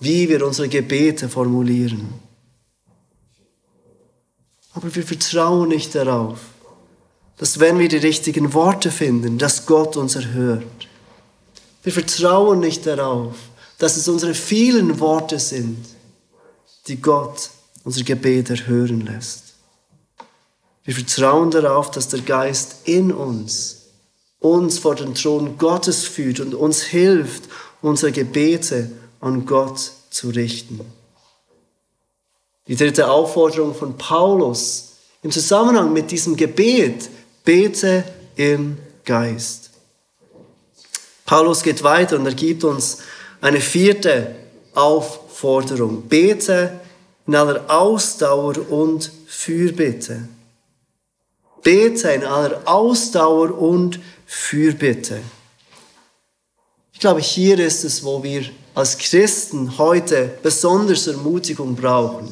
wie 0.00 0.30
wir 0.30 0.46
unsere 0.46 0.70
Gebete 0.70 1.28
formulieren. 1.28 2.08
Aber 4.72 4.94
wir 4.94 5.02
vertrauen 5.02 5.68
nicht 5.68 5.94
darauf, 5.94 6.38
dass 7.38 7.60
wenn 7.60 7.78
wir 7.78 7.88
die 7.88 7.96
richtigen 7.96 8.52
Worte 8.52 8.90
finden, 8.90 9.38
dass 9.38 9.64
Gott 9.64 9.96
uns 9.96 10.16
erhört. 10.16 10.88
Wir 11.82 11.92
vertrauen 11.92 12.60
nicht 12.60 12.84
darauf, 12.86 13.36
dass 13.78 13.96
es 13.96 14.08
unsere 14.08 14.34
vielen 14.34 14.98
Worte 14.98 15.38
sind, 15.38 15.84
die 16.88 17.00
Gott 17.00 17.50
unser 17.84 18.02
Gebet 18.02 18.50
erhören 18.50 19.02
lässt. 19.02 19.44
Wir 20.84 20.94
vertrauen 20.94 21.50
darauf, 21.50 21.90
dass 21.90 22.08
der 22.08 22.20
Geist 22.20 22.76
in 22.84 23.12
uns 23.12 23.76
uns 24.40 24.78
vor 24.78 24.94
den 24.94 25.14
Thron 25.14 25.58
Gottes 25.58 26.04
führt 26.04 26.40
und 26.40 26.54
uns 26.54 26.82
hilft, 26.82 27.44
unsere 27.82 28.12
Gebete 28.12 28.90
an 29.20 29.46
Gott 29.46 29.92
zu 30.10 30.30
richten. 30.30 30.80
Die 32.66 32.76
dritte 32.76 33.10
Aufforderung 33.10 33.74
von 33.74 33.96
Paulus 33.96 34.92
im 35.22 35.30
Zusammenhang 35.30 35.92
mit 35.92 36.10
diesem 36.10 36.36
Gebet 36.36 37.08
Bete 37.48 38.04
im 38.36 38.76
Geist. 39.06 39.70
Paulus 41.24 41.62
geht 41.62 41.82
weiter 41.82 42.16
und 42.16 42.26
er 42.26 42.34
gibt 42.34 42.62
uns 42.62 42.98
eine 43.40 43.62
vierte 43.62 44.34
Aufforderung. 44.74 46.02
Bete 46.02 46.78
in 47.26 47.34
aller 47.34 47.64
Ausdauer 47.70 48.70
und 48.70 49.10
Fürbitte. 49.26 50.28
Bete 51.62 52.10
in 52.10 52.24
aller 52.24 52.60
Ausdauer 52.66 53.58
und 53.58 53.98
Fürbitte. 54.26 55.22
Ich 56.92 57.00
glaube, 57.00 57.22
hier 57.22 57.58
ist 57.60 57.82
es, 57.82 58.04
wo 58.04 58.22
wir 58.22 58.44
als 58.74 58.98
Christen 58.98 59.78
heute 59.78 60.36
besonders 60.42 61.06
Ermutigung 61.06 61.74
brauchen. 61.74 62.28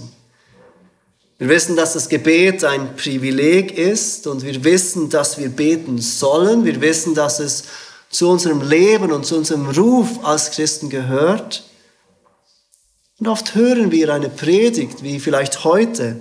Wir 1.38 1.48
wissen, 1.50 1.76
dass 1.76 1.92
das 1.92 2.08
Gebet 2.08 2.64
ein 2.64 2.96
Privileg 2.96 3.76
ist 3.76 4.26
und 4.26 4.42
wir 4.42 4.64
wissen, 4.64 5.10
dass 5.10 5.36
wir 5.36 5.50
beten 5.50 5.98
sollen. 5.98 6.64
Wir 6.64 6.80
wissen, 6.80 7.14
dass 7.14 7.40
es 7.40 7.64
zu 8.08 8.30
unserem 8.30 8.66
Leben 8.66 9.12
und 9.12 9.26
zu 9.26 9.36
unserem 9.36 9.68
Ruf 9.68 10.24
als 10.24 10.50
Christen 10.52 10.88
gehört. 10.88 11.64
Und 13.18 13.28
oft 13.28 13.54
hören 13.54 13.90
wir 13.90 14.14
eine 14.14 14.30
Predigt, 14.30 15.02
wie 15.02 15.20
vielleicht 15.20 15.64
heute, 15.64 16.16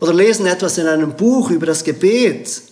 oder 0.00 0.14
lesen 0.14 0.46
etwas 0.46 0.78
in 0.78 0.86
einem 0.86 1.16
Buch 1.16 1.50
über 1.50 1.66
das 1.66 1.84
Gebet, 1.84 2.62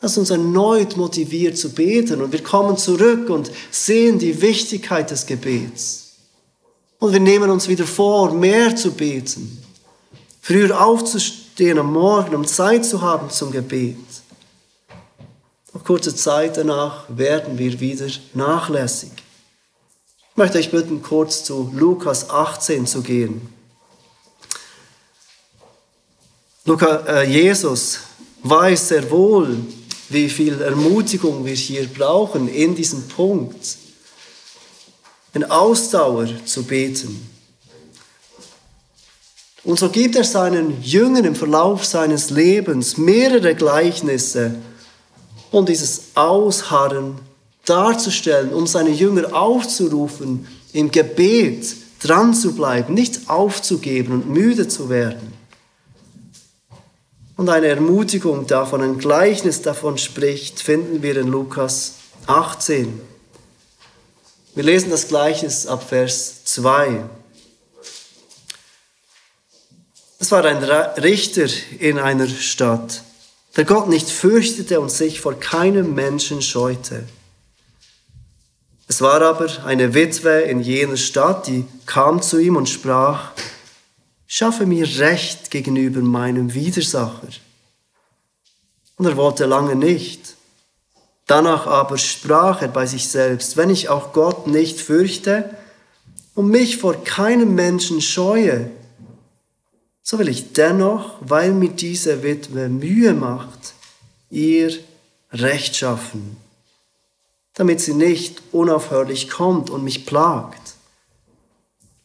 das 0.00 0.18
uns 0.18 0.30
erneut 0.30 0.96
motiviert 0.96 1.58
zu 1.58 1.70
beten. 1.70 2.22
Und 2.22 2.32
wir 2.32 2.42
kommen 2.44 2.76
zurück 2.76 3.28
und 3.28 3.50
sehen 3.72 4.20
die 4.20 4.40
Wichtigkeit 4.40 5.10
des 5.10 5.26
Gebets. 5.26 6.12
Und 7.00 7.12
wir 7.12 7.20
nehmen 7.20 7.50
uns 7.50 7.66
wieder 7.66 7.86
vor, 7.86 8.32
mehr 8.32 8.74
zu 8.76 8.92
beten 8.92 9.65
früher 10.46 10.80
aufzustehen 10.80 11.76
am 11.76 11.92
Morgen, 11.92 12.36
um 12.36 12.46
Zeit 12.46 12.86
zu 12.86 13.02
haben 13.02 13.30
zum 13.30 13.50
Gebet. 13.50 13.96
Nach 15.74 15.82
kurzer 15.82 16.14
Zeit 16.14 16.56
danach 16.56 17.04
werden 17.08 17.58
wir 17.58 17.80
wieder 17.80 18.06
nachlässig. 18.32 19.10
Ich 20.30 20.36
möchte 20.36 20.58
euch 20.58 20.70
bitten, 20.70 21.02
kurz 21.02 21.42
zu 21.42 21.72
Lukas 21.74 22.30
18 22.30 22.86
zu 22.86 23.02
gehen. 23.02 23.52
Luca, 26.64 26.98
äh, 27.08 27.28
Jesus 27.28 27.98
weiß 28.44 28.88
sehr 28.88 29.10
wohl, 29.10 29.56
wie 30.10 30.30
viel 30.30 30.60
Ermutigung 30.60 31.44
wir 31.44 31.54
hier 31.56 31.88
brauchen 31.88 32.46
in 32.46 32.76
diesem 32.76 33.08
Punkt, 33.08 33.78
in 35.34 35.42
Ausdauer 35.42 36.28
zu 36.44 36.62
beten. 36.62 37.35
Und 39.66 39.80
so 39.80 39.88
gibt 39.88 40.14
er 40.14 40.22
seinen 40.22 40.80
Jüngern 40.80 41.24
im 41.24 41.34
Verlauf 41.34 41.84
seines 41.84 42.30
Lebens 42.30 42.98
mehrere 42.98 43.56
Gleichnisse, 43.56 44.54
um 45.50 45.66
dieses 45.66 46.02
Ausharren 46.14 47.16
darzustellen, 47.64 48.52
um 48.52 48.68
seine 48.68 48.90
Jünger 48.90 49.34
aufzurufen, 49.34 50.46
im 50.72 50.92
Gebet 50.92 51.66
dran 52.00 52.32
zu 52.32 52.54
bleiben, 52.54 52.94
nicht 52.94 53.28
aufzugeben 53.28 54.12
und 54.12 54.30
müde 54.30 54.68
zu 54.68 54.88
werden. 54.88 55.32
Und 57.36 57.48
eine 57.48 57.66
Ermutigung 57.66 58.46
davon, 58.46 58.82
ein 58.82 58.98
Gleichnis 58.98 59.62
davon 59.62 59.98
spricht, 59.98 60.60
finden 60.60 61.02
wir 61.02 61.16
in 61.16 61.26
Lukas 61.26 61.94
18. 62.28 63.00
Wir 64.54 64.62
lesen 64.62 64.90
das 64.90 65.08
Gleichnis 65.08 65.66
ab 65.66 65.82
Vers 65.82 66.44
2. 66.44 67.04
Es 70.26 70.32
war 70.32 70.44
ein 70.44 70.60
Richter 70.64 71.46
in 71.78 72.00
einer 72.00 72.26
Stadt, 72.26 73.04
der 73.56 73.64
Gott 73.64 73.86
nicht 73.88 74.10
fürchtete 74.10 74.80
und 74.80 74.90
sich 74.90 75.20
vor 75.20 75.38
keinem 75.38 75.94
Menschen 75.94 76.42
scheute. 76.42 77.04
Es 78.88 79.00
war 79.00 79.22
aber 79.22 79.46
eine 79.64 79.94
Witwe 79.94 80.40
in 80.40 80.58
jener 80.58 80.96
Stadt, 80.96 81.46
die 81.46 81.64
kam 81.86 82.22
zu 82.22 82.40
ihm 82.40 82.56
und 82.56 82.68
sprach, 82.68 83.30
schaffe 84.26 84.66
mir 84.66 84.88
Recht 84.98 85.52
gegenüber 85.52 86.00
meinem 86.00 86.54
Widersacher. 86.54 87.28
Und 88.96 89.06
er 89.06 89.16
wollte 89.16 89.46
lange 89.46 89.76
nicht. 89.76 90.34
Danach 91.28 91.68
aber 91.68 91.98
sprach 91.98 92.62
er 92.62 92.68
bei 92.68 92.86
sich 92.86 93.06
selbst, 93.06 93.56
wenn 93.56 93.70
ich 93.70 93.90
auch 93.90 94.12
Gott 94.12 94.48
nicht 94.48 94.80
fürchte 94.80 95.48
und 96.34 96.48
mich 96.48 96.78
vor 96.78 97.04
keinem 97.04 97.54
Menschen 97.54 98.00
scheue, 98.00 98.72
so 100.08 100.20
will 100.20 100.28
ich 100.28 100.52
dennoch, 100.52 101.16
weil 101.20 101.50
mir 101.50 101.70
diese 101.70 102.22
Witwe 102.22 102.68
Mühe 102.68 103.12
macht, 103.12 103.74
ihr 104.30 104.72
Recht 105.32 105.74
schaffen, 105.74 106.36
damit 107.54 107.80
sie 107.80 107.92
nicht 107.92 108.40
unaufhörlich 108.52 109.28
kommt 109.28 109.68
und 109.68 109.82
mich 109.82 110.06
plagt. 110.06 110.74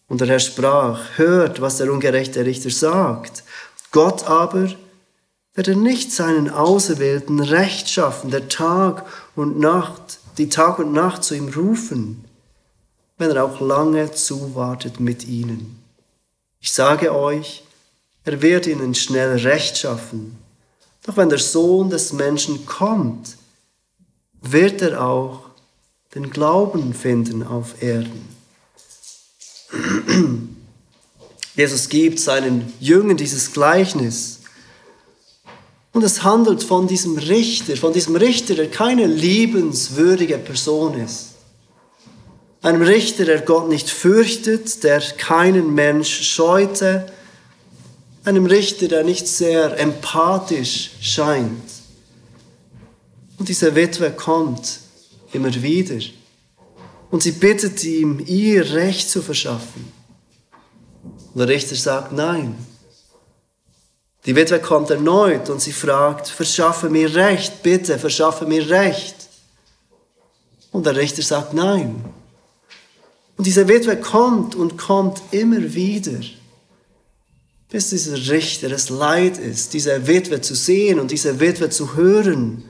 Und 0.08 0.20
der 0.20 0.30
Herr 0.30 0.40
sprach, 0.40 1.00
hört, 1.18 1.62
was 1.62 1.78
der 1.78 1.94
ungerechte 1.94 2.44
Richter 2.44 2.72
sagt. 2.72 3.44
Gott 3.92 4.24
aber 4.24 4.74
werde 5.54 5.76
nicht 5.76 6.12
seinen 6.12 6.50
Auserwählten 6.50 7.40
Recht 7.40 7.88
schaffen, 7.88 8.32
der 8.32 8.50
Tag 8.50 9.06
und 9.36 9.60
Nacht, 9.60 10.18
die 10.40 10.50
Tag 10.50 10.80
und 10.80 10.92
Nacht 10.92 11.24
zu 11.24 11.36
ihm 11.36 11.50
rufen, 11.50 12.26
wenn 13.20 13.30
er 13.30 13.46
auch 13.46 13.60
lange 13.62 14.12
zuwartet 14.12 15.00
mit 15.00 15.28
ihnen. 15.28 15.84
Ich 16.60 16.72
sage 16.72 17.14
euch, 17.14 17.64
er 18.24 18.42
wird 18.42 18.68
ihnen 18.68 18.94
schnell 18.94 19.38
Recht 19.38 19.78
schaffen. 19.78 20.38
Doch 21.06 21.18
wenn 21.18 21.30
der 21.30 21.40
Sohn 21.40 21.90
des 21.90 22.14
Menschen 22.14 22.66
kommt, 22.66 23.38
wird 24.42 24.82
er 24.82 25.04
auch 25.04 25.46
den 26.14 26.30
Glauben 26.30 26.94
finden 26.94 27.44
auf 27.44 27.82
Erden. 27.82 28.28
Jesus 31.56 31.90
gibt 31.90 32.20
seinen 32.20 32.72
Jüngern 32.80 33.18
dieses 33.18 33.52
Gleichnis. 33.52 34.40
Und 35.94 36.04
es 36.04 36.24
handelt 36.24 36.64
von 36.64 36.88
diesem 36.88 37.18
Richter, 37.18 37.76
von 37.76 37.92
diesem 37.92 38.16
Richter, 38.16 38.56
der 38.56 38.70
keine 38.70 39.08
liebenswürdige 39.08 40.38
Person 40.38 41.00
ist. 41.00 41.32
Einem 42.62 42.82
Richter, 42.82 43.26
der 43.26 43.42
Gott 43.42 43.68
nicht 43.68 43.90
fürchtet, 43.90 44.84
der 44.84 45.02
keinen 45.02 45.74
Mensch 45.74 46.22
scheute, 46.22 47.12
einem 48.24 48.46
Richter, 48.46 48.88
der 48.88 49.04
nicht 49.04 49.28
sehr 49.28 49.80
empathisch 49.80 50.92
scheint. 51.02 51.72
Und 53.38 53.50
diese 53.50 53.76
Witwe 53.76 54.12
kommt 54.12 54.80
immer 55.34 55.54
wieder 55.62 56.00
und 57.10 57.24
sie 57.24 57.32
bittet 57.32 57.84
ihm, 57.84 58.24
ihr 58.26 58.74
Recht 58.74 59.10
zu 59.10 59.22
verschaffen. 59.22 59.92
Und 61.34 61.40
der 61.40 61.48
Richter 61.48 61.76
sagt 61.76 62.12
nein. 62.12 62.56
Die 64.26 64.36
Witwe 64.36 64.60
kommt 64.60 64.92
erneut 64.92 65.50
und 65.50 65.60
sie 65.62 65.72
fragt, 65.72 66.28
verschaffe 66.28 66.90
mir 66.90 67.16
Recht, 67.16 67.64
bitte, 67.64 67.98
verschaffe 67.98 68.46
mir 68.46 68.70
Recht. 68.70 69.16
Und 70.72 70.86
der 70.86 70.96
Richter 70.96 71.24
sagt 71.24 71.54
nein. 71.54 72.06
Und 73.38 73.48
diese 73.48 73.68
Witwe 73.68 73.98
kommt 73.98 74.54
und 74.54 74.78
kommt 74.78 75.22
immer 75.32 75.74
wieder 75.74 76.20
bis 77.72 77.90
dieser 77.90 78.18
Richter 78.30 78.70
es 78.72 78.90
leid 78.90 79.38
ist, 79.38 79.74
diese 79.74 80.06
Witwe 80.06 80.42
zu 80.42 80.54
sehen 80.54 81.00
und 81.00 81.10
diese 81.10 81.40
Witwe 81.40 81.70
zu 81.70 81.96
hören. 81.96 82.66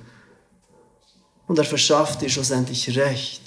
Und 1.47 1.57
er 1.57 1.65
verschafft 1.65 2.21
ihr 2.21 2.29
schlussendlich 2.29 2.95
Recht. 2.95 3.41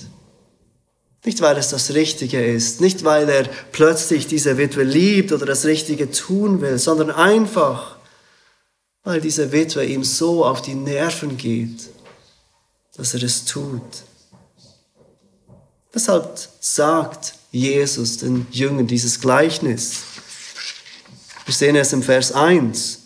Nicht, 1.24 1.40
weil 1.40 1.56
es 1.56 1.68
das 1.68 1.94
Richtige 1.94 2.44
ist, 2.44 2.80
nicht, 2.80 3.04
weil 3.04 3.28
er 3.30 3.44
plötzlich 3.72 4.26
diese 4.26 4.58
Witwe 4.58 4.82
liebt 4.82 5.32
oder 5.32 5.46
das 5.46 5.64
Richtige 5.64 6.10
tun 6.10 6.60
will, 6.60 6.76
sondern 6.76 7.10
einfach, 7.12 7.98
weil 9.04 9.20
diese 9.20 9.52
Witwe 9.52 9.86
ihm 9.86 10.04
so 10.04 10.44
auf 10.44 10.60
die 10.60 10.74
Nerven 10.74 11.38
geht, 11.38 11.88
dass 12.96 13.14
er 13.14 13.22
es 13.22 13.44
tut. 13.44 13.80
Deshalb 15.94 16.36
sagt 16.60 17.34
Jesus 17.52 18.18
den 18.18 18.48
Jüngern 18.50 18.88
dieses 18.88 19.20
Gleichnis. 19.20 20.02
Wir 21.44 21.54
sehen 21.54 21.76
es 21.76 21.92
im 21.92 22.02
Vers 22.02 22.32
1. 22.32 23.00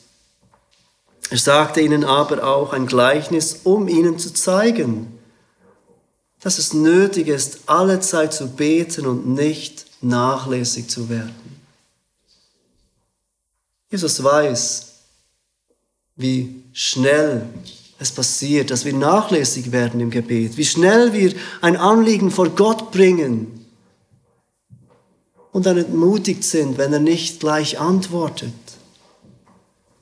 Er 1.31 1.39
sagte 1.39 1.81
ihnen 1.81 2.05
aber 2.05 2.45
auch 2.45 2.73
ein 2.73 2.87
Gleichnis, 2.87 3.61
um 3.65 3.89
ihnen 3.89 4.19
zu 4.19 4.33
zeigen, 4.33 5.19
dass 6.41 6.59
es 6.59 6.73
nötig 6.73 7.29
ist, 7.29 7.61
alle 7.67 8.01
Zeit 8.01 8.33
zu 8.33 8.49
beten 8.49 9.07
und 9.07 9.27
nicht 9.27 9.87
nachlässig 10.01 10.89
zu 10.89 11.09
werden. 11.09 11.35
Jesus 13.91 14.23
weiß, 14.23 14.87
wie 16.17 16.63
schnell 16.73 17.47
es 17.99 18.13
passiert, 18.13 18.71
dass 18.71 18.85
wir 18.85 18.93
nachlässig 18.93 19.73
werden 19.73 20.01
im 20.01 20.11
Gebet, 20.11 20.57
wie 20.57 20.65
schnell 20.65 21.13
wir 21.13 21.35
ein 21.61 21.77
Anliegen 21.77 22.31
vor 22.31 22.51
Gott 22.51 22.93
bringen 22.93 23.58
und 25.59 25.67
dann 25.67 25.77
entmutigt 25.77 26.45
sind, 26.45 26.79
wenn 26.79 26.93
er 26.93 27.01
nicht 27.01 27.41
gleich 27.41 27.81
antwortet. 27.81 28.53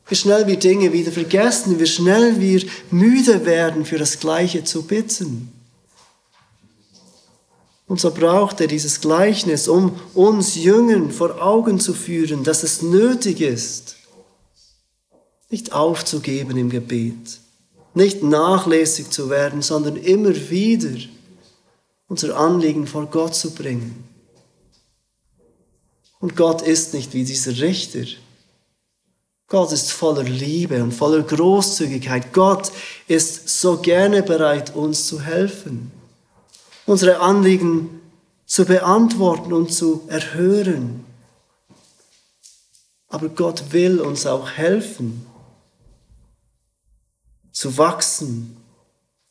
Wie 0.07 0.15
schnell 0.15 0.47
wir 0.47 0.59
Dinge 0.59 0.93
wieder 0.93 1.11
vergessen, 1.11 1.81
wie 1.81 1.87
schnell 1.87 2.39
wir 2.39 2.63
müde 2.91 3.47
werden, 3.47 3.87
für 3.87 3.97
das 3.97 4.21
Gleiche 4.21 4.65
zu 4.65 4.83
bitten. 4.83 5.51
Und 7.87 7.99
so 7.99 8.11
braucht 8.11 8.61
er 8.61 8.67
dieses 8.67 9.01
Gleichnis, 9.01 9.67
um 9.67 9.99
uns 10.13 10.57
Jüngern 10.57 11.11
vor 11.11 11.41
Augen 11.41 11.81
zu 11.81 11.95
führen, 11.95 12.45
dass 12.45 12.63
es 12.63 12.83
nötig 12.83 13.41
ist, 13.41 13.97
nicht 15.49 15.73
aufzugeben 15.73 16.59
im 16.59 16.69
Gebet, 16.69 17.41
nicht 17.95 18.23
nachlässig 18.23 19.09
zu 19.09 19.31
werden, 19.31 19.63
sondern 19.63 19.97
immer 19.97 20.35
wieder 20.51 21.01
unser 22.09 22.37
Anliegen 22.37 22.87
vor 22.87 23.07
Gott 23.07 23.35
zu 23.35 23.55
bringen. 23.55 24.16
Und 26.19 26.37
Gott 26.37 26.63
ist 26.63 26.95
nicht 26.95 27.15
wie 27.15 27.25
dieser 27.25 27.59
Richter. 27.59 28.05
Gott 29.49 29.71
ist 29.71 29.93
voller 29.93 30.25
Liebe 30.25 30.83
und 30.83 30.93
voller 30.93 31.23
Großzügigkeit. 31.23 32.33
Gott 32.33 32.73
ist 33.07 33.49
so 33.61 33.77
gerne 33.77 34.23
bereit, 34.23 34.75
uns 34.75 35.07
zu 35.07 35.21
helfen, 35.21 35.93
unsere 36.85 37.21
Anliegen 37.21 38.01
zu 38.45 38.65
beantworten 38.65 39.53
und 39.53 39.73
zu 39.73 40.03
erhören. 40.09 41.05
Aber 43.09 43.29
Gott 43.29 43.73
will 43.73 44.01
uns 44.01 44.27
auch 44.27 44.51
helfen, 44.51 45.27
zu 47.53 47.79
wachsen, 47.79 48.57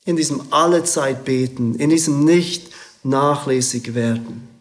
in 0.06 0.15
diesem 0.15 0.54
Allezeit 0.54 1.26
beten, 1.26 1.76
in 1.76 1.89
diesem 1.89 2.24
nicht 2.24 2.71
nachlässig 3.04 3.95
werden. 3.95 4.54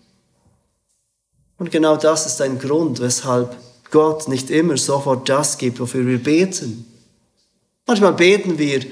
Und 1.65 1.71
genau 1.71 1.97
das 1.97 2.27
ist 2.27 2.43
ein 2.43 2.59
Grund, 2.59 3.01
weshalb 3.01 3.57
Gott 3.91 4.29
nicht 4.29 4.51
immer 4.51 4.77
sofort 4.77 5.27
das 5.31 5.57
gibt, 5.57 5.81
wofür 5.81 6.07
wir 6.07 6.23
beten. 6.23 6.85
Manchmal 7.87 8.13
beten 8.13 8.59
wir 8.59 8.85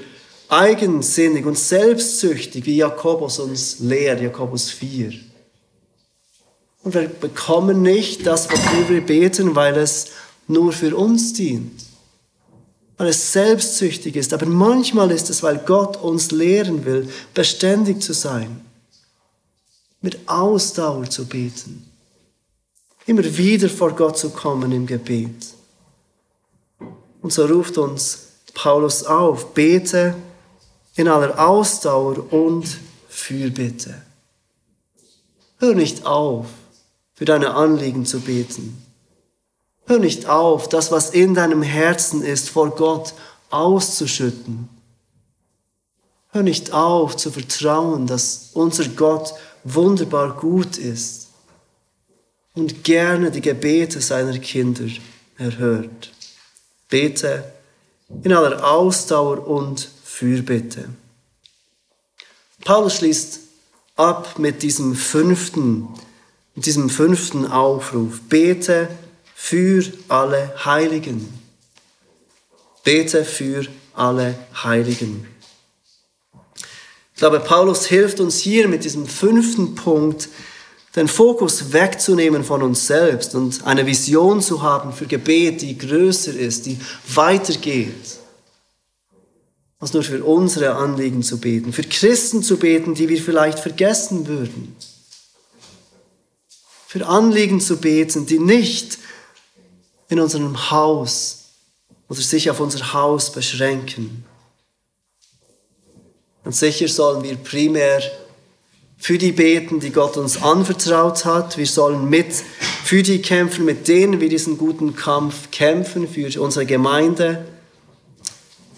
eigensinnig 0.49 1.45
und 1.45 1.55
selbstsüchtig, 1.55 2.65
wie 2.65 2.77
Jakobus 2.77 3.37
uns 3.37 3.77
lehrt, 3.77 4.21
Jakobus 4.21 4.71
4. 4.71 5.13
Und 6.81 6.95
wir 6.95 7.07
bekommen 7.09 7.83
nicht 7.83 8.25
das, 8.25 8.49
wofür 8.49 8.89
wir 8.89 9.01
beten, 9.01 9.55
weil 9.55 9.77
es 9.77 10.07
nur 10.47 10.71
für 10.73 10.95
uns 10.95 11.33
dient, 11.33 11.79
weil 12.97 13.09
es 13.09 13.33
selbstsüchtig 13.33 14.15
ist. 14.15 14.33
Aber 14.33 14.47
manchmal 14.47 15.11
ist 15.11 15.29
es, 15.29 15.43
weil 15.43 15.59
Gott 15.59 15.97
uns 15.97 16.31
lehren 16.31 16.85
will, 16.85 17.07
beständig 17.35 18.01
zu 18.01 18.13
sein, 18.13 18.61
mit 20.01 20.27
Ausdauer 20.27 21.07
zu 21.07 21.25
beten 21.25 21.92
immer 23.05 23.23
wieder 23.37 23.69
vor 23.69 23.91
Gott 23.91 24.17
zu 24.17 24.29
kommen 24.29 24.71
im 24.71 24.85
Gebet. 24.85 25.53
Und 27.21 27.31
so 27.31 27.45
ruft 27.45 27.77
uns 27.77 28.27
Paulus 28.53 29.03
auf, 29.03 29.53
bete 29.53 30.15
in 30.95 31.07
aller 31.07 31.39
Ausdauer 31.39 32.31
und 32.31 32.77
Fürbitte. 33.07 34.01
Hör 35.59 35.75
nicht 35.75 36.05
auf, 36.05 36.47
für 37.15 37.25
deine 37.25 37.53
Anliegen 37.55 38.05
zu 38.05 38.19
beten. 38.19 38.83
Hör 39.85 39.99
nicht 39.99 40.27
auf, 40.27 40.69
das, 40.69 40.91
was 40.91 41.09
in 41.09 41.33
deinem 41.33 41.61
Herzen 41.61 42.23
ist, 42.23 42.49
vor 42.49 42.71
Gott 42.71 43.13
auszuschütten. 43.49 44.69
Hör 46.29 46.43
nicht 46.43 46.73
auf 46.73 47.15
zu 47.15 47.31
vertrauen, 47.31 48.07
dass 48.07 48.49
unser 48.53 48.87
Gott 48.89 49.33
wunderbar 49.63 50.35
gut 50.35 50.77
ist 50.77 51.22
und 52.55 52.83
gerne 52.83 53.31
die 53.31 53.41
Gebete 53.41 54.01
seiner 54.01 54.37
Kinder 54.37 54.85
erhört. 55.37 56.11
Bete 56.89 57.43
in 58.23 58.31
aller 58.31 58.63
Ausdauer 58.63 59.47
und 59.47 59.89
Fürbitte. 60.03 60.89
Paulus 62.63 62.97
schließt 62.97 63.39
ab 63.95 64.37
mit 64.37 64.61
diesem 64.61 64.95
fünften, 64.95 65.87
mit 66.55 66.65
diesem 66.65 66.89
fünften 66.89 67.47
Aufruf. 67.51 68.21
Bete 68.29 68.87
für 69.35 69.83
alle 70.07 70.53
Heiligen. 70.63 71.27
Bete 72.83 73.25
für 73.25 73.65
alle 73.93 74.35
Heiligen. 74.63 75.27
Ich 77.13 77.19
glaube, 77.19 77.39
Paulus 77.39 77.85
hilft 77.85 78.19
uns 78.19 78.39
hier 78.39 78.67
mit 78.67 78.83
diesem 78.83 79.07
fünften 79.07 79.75
Punkt, 79.75 80.29
den 80.95 81.07
Fokus 81.07 81.73
wegzunehmen 81.73 82.43
von 82.43 82.61
uns 82.61 82.85
selbst 82.85 83.33
und 83.33 83.65
eine 83.65 83.85
Vision 83.85 84.41
zu 84.41 84.61
haben 84.61 84.93
für 84.93 85.07
Gebet, 85.07 85.61
die 85.61 85.77
größer 85.77 86.33
ist, 86.33 86.67
die 86.67 86.79
weitergeht, 87.07 88.19
als 89.79 89.93
nur 89.93 90.03
für 90.03 90.23
unsere 90.23 90.75
Anliegen 90.75 91.23
zu 91.23 91.39
beten, 91.39 91.73
für 91.73 91.83
Christen 91.83 92.43
zu 92.43 92.57
beten, 92.57 92.93
die 92.93 93.09
wir 93.09 93.21
vielleicht 93.21 93.59
vergessen 93.59 94.27
würden, 94.27 94.75
für 96.87 97.05
Anliegen 97.07 97.59
zu 97.59 97.77
beten, 97.77 98.27
die 98.27 98.39
nicht 98.39 98.99
in 100.09 100.19
unserem 100.19 100.69
Haus 100.69 101.45
oder 102.07 102.21
sich 102.21 102.51
auf 102.51 102.59
unser 102.59 102.93
Haus 102.93 103.31
beschränken. 103.31 104.25
Und 106.43 106.55
sicher 106.55 106.87
sollen 106.87 107.23
wir 107.23 107.35
primär 107.37 108.03
für 109.03 109.17
die 109.17 109.33
beten, 109.33 109.81
die 109.81 109.89
Gott 109.89 110.15
uns 110.15 110.41
anvertraut 110.41 111.25
hat. 111.25 111.57
Wir 111.57 111.67
sollen 111.67 112.09
mit 112.09 112.27
für 112.85 113.03
die 113.03 113.21
kämpfen, 113.21 113.65
mit 113.65 113.89
denen 113.89 114.21
wir 114.21 114.29
diesen 114.29 114.57
guten 114.57 114.95
Kampf 114.95 115.51
kämpfen, 115.51 116.07
für 116.07 116.39
unsere 116.39 116.65
Gemeinde. 116.65 117.43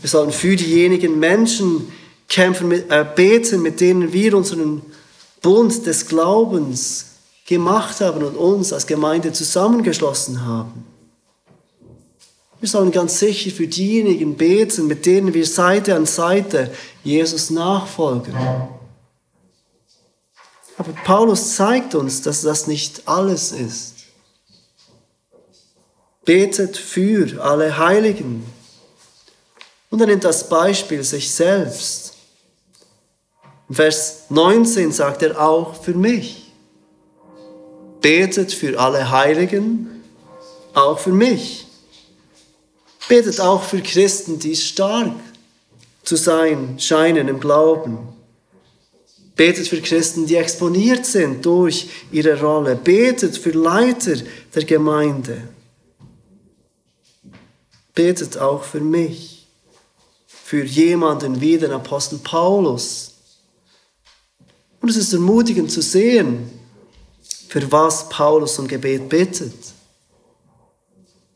Wir 0.01 0.09
sollen 0.09 0.31
für 0.31 0.55
diejenigen 0.55 1.19
Menschen 1.19 1.91
kämpfen, 2.27 2.69
mit, 2.69 2.89
äh, 2.89 3.05
beten, 3.15 3.61
mit 3.61 3.79
denen 3.79 4.13
wir 4.13 4.35
unseren 4.35 4.81
Bund 5.43 5.85
des 5.85 6.07
Glaubens 6.07 7.05
gemacht 7.45 8.01
haben 8.01 8.23
und 8.23 8.35
uns 8.35 8.73
als 8.73 8.87
Gemeinde 8.87 9.31
zusammengeschlossen 9.31 10.43
haben. 10.43 10.85
Wir 12.59 12.67
sollen 12.67 12.91
ganz 12.91 13.19
sicher 13.19 13.51
für 13.51 13.67
diejenigen 13.67 14.33
beten, 14.33 14.87
mit 14.87 15.05
denen 15.05 15.35
wir 15.35 15.45
Seite 15.45 15.93
an 15.93 16.07
Seite 16.07 16.71
Jesus 17.03 17.51
nachfolgen. 17.51 18.33
Aber 20.77 20.91
Paulus 21.03 21.55
zeigt 21.55 21.95
uns, 21.95 22.21
dass 22.21 22.41
das 22.41 22.67
nicht 22.67 23.07
alles 23.07 23.51
ist. 23.51 23.93
Betet 26.25 26.75
für 26.75 27.41
alle 27.41 27.77
Heiligen. 27.77 28.45
Und 29.89 30.01
er 30.01 30.07
nimmt 30.07 30.23
das 30.23 30.49
Beispiel 30.49 31.03
sich 31.03 31.31
selbst. 31.31 32.13
Vers 33.69 34.23
19 34.29 34.91
sagt 34.91 35.23
er 35.23 35.39
auch 35.39 35.81
für 35.81 35.93
mich. 35.93 36.51
Betet 38.01 38.53
für 38.53 38.79
alle 38.79 39.09
Heiligen, 39.09 40.03
auch 40.73 40.99
für 40.99 41.11
mich. 41.11 41.65
Betet 43.07 43.39
auch 43.39 43.63
für 43.63 43.81
Christen, 43.81 44.37
die 44.39 44.55
stark 44.55 45.13
zu 46.03 46.15
sein 46.15 46.77
scheinen 46.79 47.27
im 47.27 47.39
Glauben. 47.39 48.14
Betet 49.35 49.67
für 49.67 49.81
Christen, 49.81 50.25
die 50.25 50.37
exponiert 50.37 51.05
sind 51.05 51.45
durch 51.45 51.89
ihre 52.11 52.39
Rolle. 52.39 52.75
Betet 52.75 53.37
für 53.37 53.51
Leiter 53.51 54.15
der 54.53 54.63
Gemeinde. 54.63 55.49
Betet 57.93 58.37
auch 58.37 58.63
für 58.63 58.79
mich, 58.79 59.47
für 60.27 60.63
jemanden 60.63 61.41
wie 61.41 61.57
den 61.57 61.71
Apostel 61.71 62.19
Paulus. 62.19 63.11
Und 64.81 64.89
es 64.89 64.95
ist 64.95 65.13
ermutigend 65.13 65.71
zu 65.71 65.81
sehen, 65.81 66.49
für 67.49 67.69
was 67.71 68.07
Paulus 68.07 68.57
um 68.59 68.67
Gebet 68.67 69.09
bittet. 69.09 69.53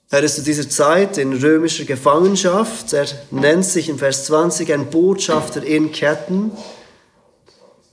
Er 0.09 0.23
ist 0.23 0.35
zu 0.35 0.41
dieser 0.41 0.67
Zeit 0.69 1.17
in 1.17 1.33
römischer 1.33 1.85
Gefangenschaft. 1.85 2.93
Er 2.93 3.07
nennt 3.29 3.65
sich 3.65 3.89
in 3.89 3.97
Vers 3.97 4.25
20 4.25 4.71
ein 4.73 4.89
Botschafter 4.89 5.63
in 5.63 5.91
Ketten 5.91 6.51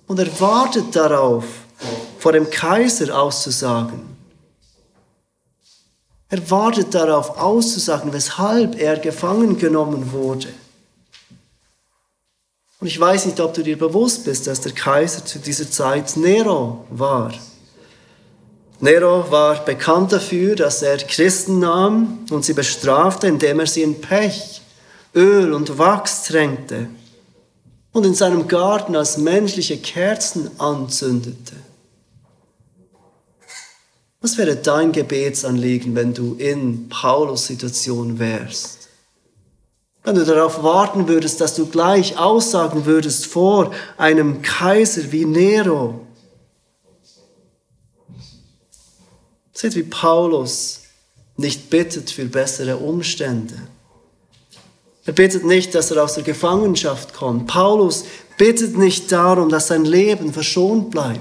und 0.07 0.19
er 0.19 0.41
wartet 0.41 0.95
darauf, 0.95 1.45
vor 2.19 2.33
dem 2.33 2.49
Kaiser 2.49 3.17
auszusagen. 3.17 4.17
Er 6.29 6.51
wartet 6.51 6.95
darauf 6.95 7.39
auszusagen, 7.39 8.13
weshalb 8.13 8.81
er 8.81 8.99
gefangen 8.99 9.59
genommen 9.59 10.11
wurde. 10.13 10.49
Und 12.81 12.89
ich 12.89 12.99
weiß 12.99 13.27
nicht, 13.27 13.41
ob 13.41 13.55
du 13.55 13.63
dir 13.63 13.79
bewusst 13.79 14.25
bist, 14.25 14.47
dass 14.47 14.61
der 14.61 14.73
Kaiser 14.73 15.25
zu 15.25 15.39
dieser 15.39 15.71
Zeit 15.71 16.17
Nero 16.17 16.85
war. 16.91 17.33
Nero 18.81 19.31
war 19.31 19.65
bekannt 19.65 20.13
dafür, 20.13 20.55
dass 20.55 20.83
er 20.83 20.99
Christen 20.99 21.61
nahm 21.61 22.27
und 22.31 22.45
sie 22.45 22.53
bestrafte, 22.53 23.29
indem 23.29 23.61
er 23.61 23.67
sie 23.67 23.83
in 23.83 24.01
Pech, 24.01 24.61
Öl 25.15 25.55
und 25.55 25.79
Wachs 25.79 26.25
tränkte 26.25 26.89
und 27.97 28.05
in 28.05 28.15
seinem 28.15 28.47
Garten 28.47 28.95
als 28.95 29.17
menschliche 29.17 29.79
Kerzen 29.79 30.51
anzündete. 30.61 31.57
Was 34.21 34.37
wäre 34.37 34.55
dein 34.55 34.93
Gebetsanliegen, 34.93 35.95
wenn 35.95 36.13
du 36.13 36.35
in 36.35 36.91
Paulus 36.91 37.47
Situation 37.47 38.19
wärst? 38.19 38.91
Wenn 40.05 40.15
du 40.15 40.27
darauf 40.27 40.63
warten 40.63 41.09
würdest, 41.09 41.41
dass 41.41 41.55
du 41.55 41.65
gleich 41.65 42.19
aussagen 42.19 42.85
würdest 42.85 43.25
vor 43.25 43.73
einem 43.97 44.43
Kaiser 44.43 45.11
wie 45.11 45.25
Nero. 45.25 46.07
Seht, 49.55 49.75
wie 49.75 49.85
Paulus 49.85 50.83
nicht 51.39 51.71
bittet 51.71 52.11
für 52.11 52.27
bessere 52.27 52.77
Umstände 52.77 53.57
er 55.07 55.13
bittet 55.13 55.45
nicht, 55.45 55.75
dass 55.75 55.93
er 55.93 56.03
aus 56.03 56.15
der 56.15 56.25
Gefangenschaft 56.25 57.15
kommt. 57.15 57.47
Paulus 57.47 58.05
bittet 58.37 58.77
nicht 58.77 59.11
darum, 59.13 59.49
dass 59.49 59.69
sein 59.69 59.85
Leben 59.85 60.33
verschont 60.33 60.91
bleibt. 60.91 61.21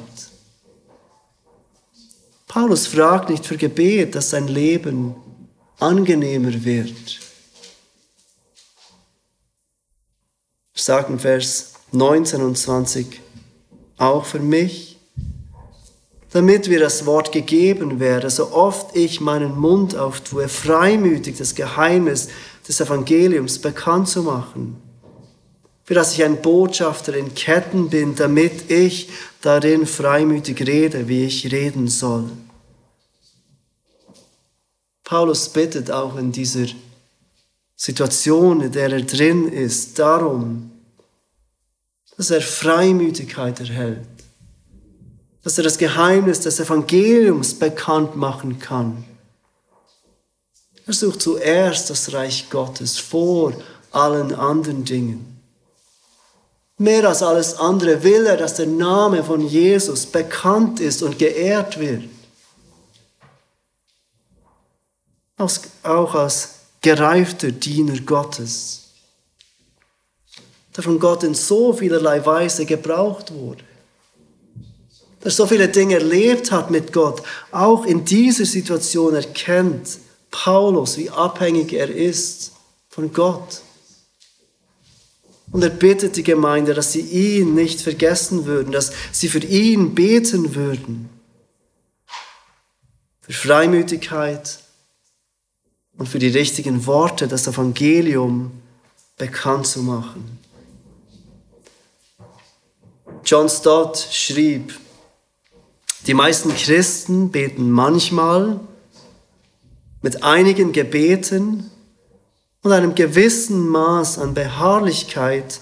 Paulus 2.47 2.87
fragt 2.87 3.29
nicht 3.29 3.45
für 3.45 3.57
Gebet, 3.57 4.15
dass 4.15 4.31
sein 4.31 4.47
Leben 4.47 5.15
angenehmer 5.79 6.63
wird. 6.63 7.19
Sagt 10.73 11.09
in 11.09 11.19
Vers 11.19 11.73
19 11.91 12.41
und 12.41 12.57
20, 12.57 13.21
auch 13.97 14.25
für 14.25 14.39
mich, 14.39 14.97
damit 16.31 16.67
mir 16.67 16.79
das 16.79 17.05
Wort 17.05 17.31
gegeben 17.31 17.99
werde, 17.99 18.29
so 18.29 18.51
oft 18.51 18.95
ich 18.95 19.21
meinen 19.21 19.57
Mund 19.57 19.95
auftue, 19.95 20.49
freimütig 20.49 21.37
das 21.37 21.55
Geheimnis 21.55 22.27
des 22.67 22.79
Evangeliums 22.79 23.59
bekannt 23.59 24.09
zu 24.09 24.23
machen, 24.23 24.81
für 25.83 25.93
das 25.93 26.13
ich 26.13 26.23
ein 26.23 26.41
Botschafter 26.41 27.15
in 27.15 27.35
Ketten 27.35 27.89
bin, 27.89 28.15
damit 28.15 28.71
ich 28.71 29.09
darin 29.41 29.85
freimütig 29.85 30.65
rede, 30.65 31.07
wie 31.07 31.25
ich 31.25 31.51
reden 31.51 31.87
soll. 31.87 32.29
Paulus 35.03 35.49
bittet 35.49 35.91
auch 35.91 36.17
in 36.17 36.31
dieser 36.31 36.65
Situation, 37.75 38.61
in 38.61 38.71
der 38.71 38.91
er 38.91 39.01
drin 39.01 39.47
ist, 39.47 39.99
darum, 39.99 40.71
dass 42.17 42.31
er 42.31 42.41
Freimütigkeit 42.41 43.59
erhält, 43.59 44.07
dass 45.43 45.59
er 45.59 45.65
das 45.65 45.77
Geheimnis 45.77 46.39
des 46.39 46.59
Evangeliums 46.59 47.53
bekannt 47.53 48.15
machen 48.15 48.57
kann 48.57 49.03
er 50.85 50.93
sucht 50.93 51.21
zuerst 51.21 51.89
das 51.89 52.13
Reich 52.13 52.49
Gottes 52.49 52.97
vor 52.97 53.53
allen 53.91 54.33
anderen 54.35 54.85
Dingen. 54.85 55.35
Mehr 56.77 57.07
als 57.07 57.23
alles 57.23 57.57
andere 57.57 58.03
will 58.03 58.25
er, 58.25 58.37
dass 58.37 58.55
der 58.55 58.67
Name 58.67 59.23
von 59.23 59.41
Jesus 59.47 60.05
bekannt 60.05 60.79
ist 60.79 61.01
und 61.01 61.17
geehrt 61.17 61.79
wird. 61.79 62.03
Auch 65.83 66.15
als 66.15 66.55
gereifter 66.81 67.51
Diener 67.51 67.99
Gottes, 68.01 68.83
der 70.75 70.83
von 70.83 70.99
Gott 70.99 71.23
in 71.23 71.33
so 71.33 71.73
vielerlei 71.73 72.25
Weise 72.25 72.65
gebraucht 72.65 73.33
wurde, 73.33 73.63
der 75.23 75.31
so 75.31 75.47
viele 75.47 75.69
Dinge 75.69 75.95
erlebt 75.95 76.51
hat 76.51 76.69
mit 76.69 76.93
Gott, 76.93 77.23
auch 77.51 77.85
in 77.85 78.05
dieser 78.05 78.45
Situation 78.45 79.15
erkennt, 79.15 79.97
Paulus, 80.43 80.97
wie 80.97 81.09
abhängig 81.09 81.71
er 81.71 81.89
ist 81.89 82.51
von 82.89 83.13
Gott. 83.13 83.61
Und 85.51 85.63
er 85.63 85.69
bittet 85.69 86.17
die 86.17 86.23
Gemeinde, 86.23 86.73
dass 86.73 86.91
sie 86.91 86.99
ihn 86.99 87.55
nicht 87.55 87.79
vergessen 87.79 88.45
würden, 88.45 88.73
dass 88.73 88.91
sie 89.13 89.29
für 89.29 89.39
ihn 89.39 89.95
beten 89.95 90.53
würden. 90.53 91.09
Für 93.21 93.31
Freimütigkeit 93.31 94.59
und 95.97 96.09
für 96.09 96.19
die 96.19 96.27
richtigen 96.27 96.85
Worte, 96.85 97.29
das 97.29 97.47
Evangelium 97.47 98.51
bekannt 99.15 99.67
zu 99.67 99.83
machen. 99.83 100.37
John 103.23 103.47
Stott 103.47 103.97
schrieb, 104.11 104.77
die 106.07 106.13
meisten 106.13 106.53
Christen 106.53 107.31
beten 107.31 107.71
manchmal, 107.71 108.59
mit 110.05 110.21
einigen 110.21 110.71
Gebeten 110.71 111.71
und 112.61 112.71
einem 112.71 112.93
gewissen 112.93 113.67
Maß 113.69 114.19
an 114.19 114.35
Beharrlichkeit 114.35 115.59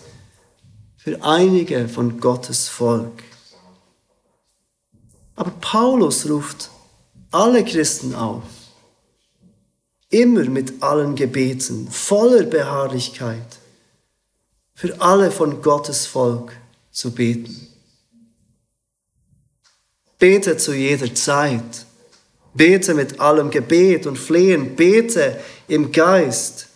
für 0.97 1.23
einige 1.23 1.87
von 1.87 2.19
Gottes 2.19 2.67
Volk. 2.67 3.23
Aber 5.37 5.51
Paulus 5.61 6.29
ruft 6.29 6.71
alle 7.31 7.63
Christen 7.63 8.15
auf, 8.15 8.43
immer 10.09 10.43
mit 10.43 10.83
allen 10.83 11.15
Gebeten, 11.15 11.87
voller 11.89 12.43
Beharrlichkeit, 12.43 13.59
für 14.75 14.99
alle 14.99 15.31
von 15.31 15.61
Gottes 15.61 16.05
Volk 16.05 16.51
zu 16.91 17.11
beten. 17.11 17.69
Bete 20.19 20.57
zu 20.57 20.73
jeder 20.73 21.15
Zeit 21.15 21.85
Bete 22.53 22.93
mit 22.93 23.19
allem 23.19 23.49
Gebet 23.49 24.05
und 24.05 24.17
Flehen. 24.17 24.75
Bete 24.75 25.39
im 25.67 25.91
Geist. 25.91 26.67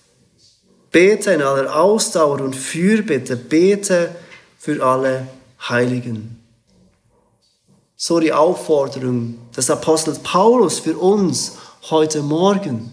Bete 0.91 1.31
in 1.31 1.41
aller 1.41 1.75
Ausdauer 1.75 2.41
und 2.41 2.55
Fürbitte. 2.55 3.35
Bete 3.35 4.15
für 4.57 4.83
alle 4.83 5.27
Heiligen. 5.69 6.41
So 7.95 8.19
die 8.19 8.33
Aufforderung 8.33 9.37
des 9.55 9.69
Apostels 9.69 10.19
Paulus 10.19 10.79
für 10.79 10.97
uns 10.97 11.53
heute 11.89 12.21
Morgen, 12.21 12.91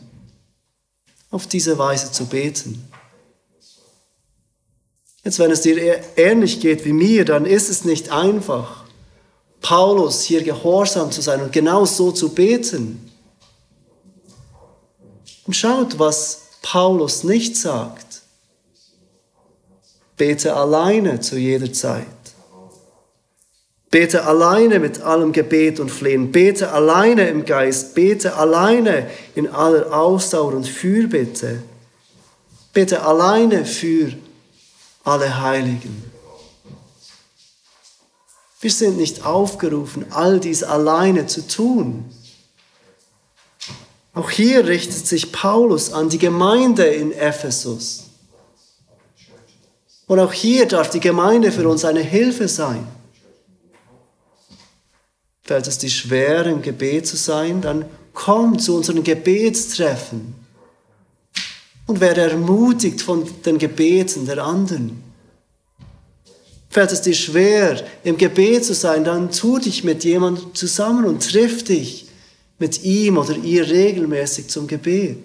auf 1.31 1.47
diese 1.47 1.77
Weise 1.79 2.13
zu 2.13 2.27
beten. 2.27 2.89
Jetzt, 5.25 5.39
wenn 5.39 5.51
es 5.51 5.63
dir 5.63 6.01
ähnlich 6.17 6.61
geht 6.61 6.85
wie 6.85 6.93
mir, 6.93 7.25
dann 7.25 7.47
ist 7.47 7.71
es 7.71 7.85
nicht 7.85 8.13
einfach 8.13 8.84
Paulus 9.65 10.21
hier 10.21 10.43
gehorsam 10.43 11.11
zu 11.11 11.23
sein 11.23 11.41
und 11.41 11.51
genau 11.51 11.87
so 11.87 12.13
zu 12.13 12.29
beten. 12.35 13.11
Und 15.47 15.55
schaut, 15.55 15.99
was 15.99 16.43
Paulus 16.61 17.25
nicht 17.25 17.57
sagt. 17.57 18.21
Bete 20.19 20.55
alleine 20.55 21.19
zu 21.21 21.39
jeder 21.39 21.73
Zeit. 21.73 22.05
Bete 23.91 24.27
alleine 24.27 24.81
mit 24.81 25.01
allem 25.01 25.33
Gebet 25.33 25.81
und 25.81 25.91
Flehen. 25.91 26.31
Bete 26.31 26.71
alleine 26.71 27.29
im 27.29 27.47
Geist. 27.47 27.95
Bete 27.95 28.37
alleine 28.37 29.09
in 29.35 29.49
aller 29.49 29.91
Ausdauer 29.99 30.53
und 30.53 30.69
Fürbitte. 30.69 31.63
Bete 32.75 33.03
alleine 33.03 33.65
für 33.65 34.13
alle 35.05 35.41
Heiligen. 35.41 36.14
Wir 38.65 38.71
sind 38.71 38.97
nicht 38.97 39.27
aufgerufen, 39.27 40.07
all 40.09 40.41
dies 40.41 40.63
alleine 40.63 41.27
zu 41.27 41.47
tun. 41.47 42.07
Auch 44.15 44.31
hier 44.31 44.67
richtet 44.67 45.07
sich 45.07 45.33
Paulus 45.33 45.93
an 45.93 46.09
die 46.09 46.17
Gemeinde 46.17 46.87
in 46.87 47.13
Ephesus. 47.13 48.05
Und 50.07 50.19
auch 50.19 50.33
hier 50.33 50.65
darf 50.65 50.89
die 50.89 51.01
Gemeinde 51.01 51.53
für 51.53 51.69
uns 51.69 51.85
eine 51.85 52.01
Hilfe 52.01 52.49
sein. 52.49 52.89
Fällt 55.43 55.67
es 55.67 55.77
dir 55.77 55.91
schwer, 55.91 56.47
im 56.47 56.63
Gebet 56.63 57.07
zu 57.07 57.19
sein, 57.19 57.61
dann 57.61 57.85
komm 58.15 58.59
zu 58.59 58.77
unseren 58.77 59.05
Gebetstreffen 59.05 60.35
und 61.87 62.01
werde 62.01 62.23
ermutigt 62.23 63.03
von 63.03 63.29
den 63.45 63.59
Gebeten 63.59 64.25
der 64.25 64.43
anderen. 64.43 65.14
Fällt 66.75 66.91
es 66.91 67.03
dir 67.03 67.15
schwer, 67.15 67.85
im 68.03 68.19
Gebet 68.19 68.65
zu 68.65 68.75
sein, 68.75 69.05
dann 69.05 69.31
tu 69.31 69.59
dich 69.59 69.85
mit 69.85 70.03
jemandem 70.03 70.53
zusammen 70.55 71.05
und 71.05 71.31
triff 71.31 71.63
dich 71.63 72.09
mit 72.59 72.83
ihm 72.83 73.17
oder 73.17 73.37
ihr 73.37 73.65
regelmäßig 73.67 74.49
zum 74.49 74.67
Gebet. 74.67 75.23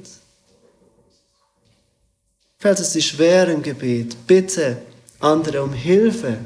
Fällt 2.60 2.80
es 2.80 2.91
dir 2.91 3.02
schwer 3.02 3.47
im 3.50 3.64
Gebet, 3.64 4.16
bitte 4.28 4.78
andere 5.20 5.64
um 5.64 5.74
Hilfe 5.74 6.38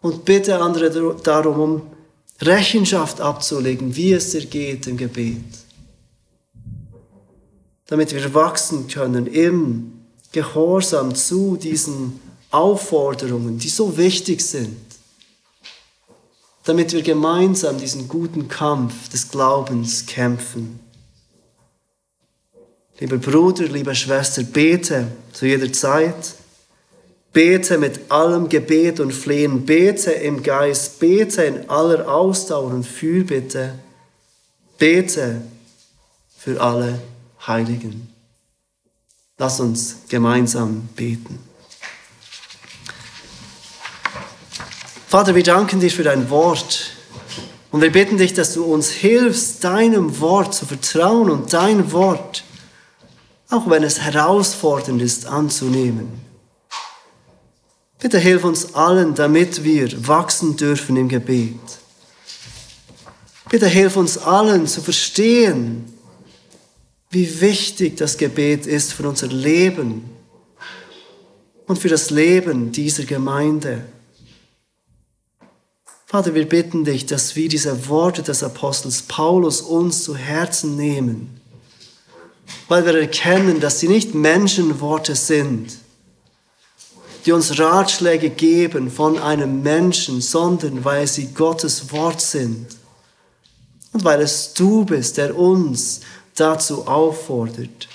und 0.00 0.24
bitte 0.24 0.58
andere 0.58 1.16
darum, 1.22 1.60
um 1.60 1.82
Rechenschaft 2.40 3.20
abzulegen, 3.20 3.94
wie 3.94 4.14
es 4.14 4.30
dir 4.30 4.46
geht 4.46 4.86
im 4.86 4.96
Gebet 4.96 5.44
damit 7.88 8.14
wir 8.14 8.34
wachsen 8.34 8.86
können 8.86 9.26
im 9.26 9.92
Gehorsam 10.32 11.14
zu 11.14 11.56
diesen 11.56 12.20
Aufforderungen, 12.50 13.58
die 13.58 13.68
so 13.68 13.96
wichtig 13.96 14.40
sind, 14.40 14.76
damit 16.64 16.92
wir 16.92 17.02
gemeinsam 17.02 17.78
diesen 17.78 18.08
guten 18.08 18.48
Kampf 18.48 19.08
des 19.08 19.30
Glaubens 19.30 20.06
kämpfen. 20.06 20.80
Lieber 23.00 23.18
Bruder, 23.18 23.64
liebe 23.64 23.94
Schwester, 23.94 24.42
bete 24.42 25.06
zu 25.32 25.46
jeder 25.46 25.72
Zeit. 25.72 26.34
Bete 27.32 27.78
mit 27.78 28.10
allem 28.10 28.48
Gebet 28.48 28.98
und 28.98 29.12
Flehen. 29.12 29.64
Bete 29.64 30.10
im 30.10 30.42
Geist. 30.42 30.98
Bete 30.98 31.44
in 31.44 31.70
aller 31.70 32.08
Ausdauer 32.12 32.72
und 32.72 32.84
Fürbitte. 32.84 33.74
Bete 34.78 35.42
für 36.36 36.60
alle 36.60 36.98
Heiligen. 37.46 38.08
Lass 39.36 39.60
uns 39.60 39.98
gemeinsam 40.08 40.88
beten. 40.96 41.47
Vater, 45.08 45.34
wir 45.34 45.42
danken 45.42 45.80
dir 45.80 45.90
für 45.90 46.02
dein 46.02 46.28
Wort 46.28 46.90
und 47.70 47.80
wir 47.80 47.90
bitten 47.90 48.18
dich, 48.18 48.34
dass 48.34 48.52
du 48.52 48.64
uns 48.64 48.90
hilfst, 48.90 49.64
deinem 49.64 50.20
Wort 50.20 50.54
zu 50.54 50.66
vertrauen 50.66 51.30
und 51.30 51.50
dein 51.50 51.92
Wort, 51.92 52.44
auch 53.48 53.70
wenn 53.70 53.84
es 53.84 54.00
herausfordernd 54.00 55.00
ist, 55.00 55.24
anzunehmen. 55.24 56.10
Bitte 57.98 58.18
hilf 58.18 58.44
uns 58.44 58.74
allen, 58.74 59.14
damit 59.14 59.64
wir 59.64 60.06
wachsen 60.06 60.58
dürfen 60.58 60.98
im 60.98 61.08
Gebet. 61.08 61.58
Bitte 63.48 63.66
hilf 63.66 63.96
uns 63.96 64.18
allen 64.18 64.66
zu 64.66 64.82
verstehen, 64.82 65.90
wie 67.08 67.40
wichtig 67.40 67.96
das 67.96 68.18
Gebet 68.18 68.66
ist 68.66 68.92
für 68.92 69.08
unser 69.08 69.28
Leben 69.28 70.04
und 71.66 71.78
für 71.78 71.88
das 71.88 72.10
Leben 72.10 72.72
dieser 72.72 73.04
Gemeinde. 73.04 73.86
Vater, 76.10 76.34
wir 76.34 76.48
bitten 76.48 76.86
dich, 76.86 77.04
dass 77.04 77.36
wir 77.36 77.50
diese 77.50 77.86
Worte 77.90 78.22
des 78.22 78.42
Apostels 78.42 79.02
Paulus 79.02 79.60
uns 79.60 80.04
zu 80.04 80.16
Herzen 80.16 80.74
nehmen, 80.74 81.38
weil 82.66 82.86
wir 82.86 82.98
erkennen, 82.98 83.60
dass 83.60 83.80
sie 83.80 83.88
nicht 83.88 84.14
Menschenworte 84.14 85.14
sind, 85.14 85.76
die 87.26 87.32
uns 87.32 87.58
Ratschläge 87.58 88.30
geben 88.30 88.90
von 88.90 89.18
einem 89.18 89.62
Menschen, 89.62 90.22
sondern 90.22 90.82
weil 90.82 91.06
sie 91.06 91.26
Gottes 91.34 91.92
Wort 91.92 92.22
sind 92.22 92.68
und 93.92 94.02
weil 94.02 94.22
es 94.22 94.54
du 94.54 94.86
bist, 94.86 95.18
der 95.18 95.36
uns 95.36 96.00
dazu 96.34 96.86
auffordert, 96.86 97.86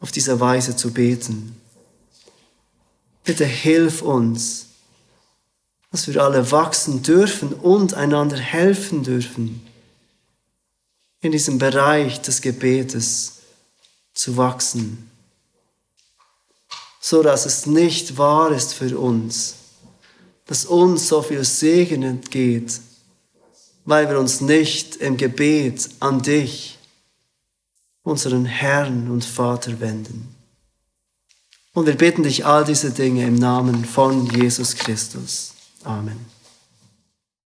auf 0.00 0.10
diese 0.10 0.40
Weise 0.40 0.74
zu 0.74 0.90
beten. 0.90 1.54
Bitte 3.24 3.44
hilf 3.44 4.00
uns, 4.00 4.68
dass 5.92 6.08
wir 6.08 6.22
alle 6.22 6.50
wachsen 6.50 7.02
dürfen 7.02 7.52
und 7.52 7.94
einander 7.94 8.38
helfen 8.38 9.04
dürfen, 9.04 9.64
in 11.20 11.32
diesem 11.32 11.58
Bereich 11.58 12.20
des 12.22 12.40
Gebetes 12.40 13.34
zu 14.14 14.36
wachsen, 14.36 15.10
so 17.00 17.22
dass 17.22 17.46
es 17.46 17.66
nicht 17.66 18.16
wahr 18.16 18.50
ist 18.50 18.74
für 18.74 18.98
uns, 18.98 19.54
dass 20.46 20.64
uns 20.64 21.08
so 21.08 21.22
viel 21.22 21.44
Segen 21.44 22.02
entgeht, 22.02 22.80
weil 23.84 24.08
wir 24.08 24.18
uns 24.18 24.40
nicht 24.40 24.96
im 24.96 25.16
Gebet 25.16 25.90
an 26.00 26.22
dich 26.22 26.78
unseren 28.02 28.46
Herrn 28.46 29.10
und 29.10 29.24
Vater 29.24 29.78
wenden. 29.78 30.34
Und 31.74 31.86
wir 31.86 31.96
bitten 31.96 32.22
dich 32.22 32.44
all 32.44 32.64
diese 32.64 32.90
Dinge 32.90 33.26
im 33.26 33.34
Namen 33.34 33.84
von 33.84 34.26
Jesus 34.26 34.74
Christus. 34.74 35.51
Amen. 35.84 36.31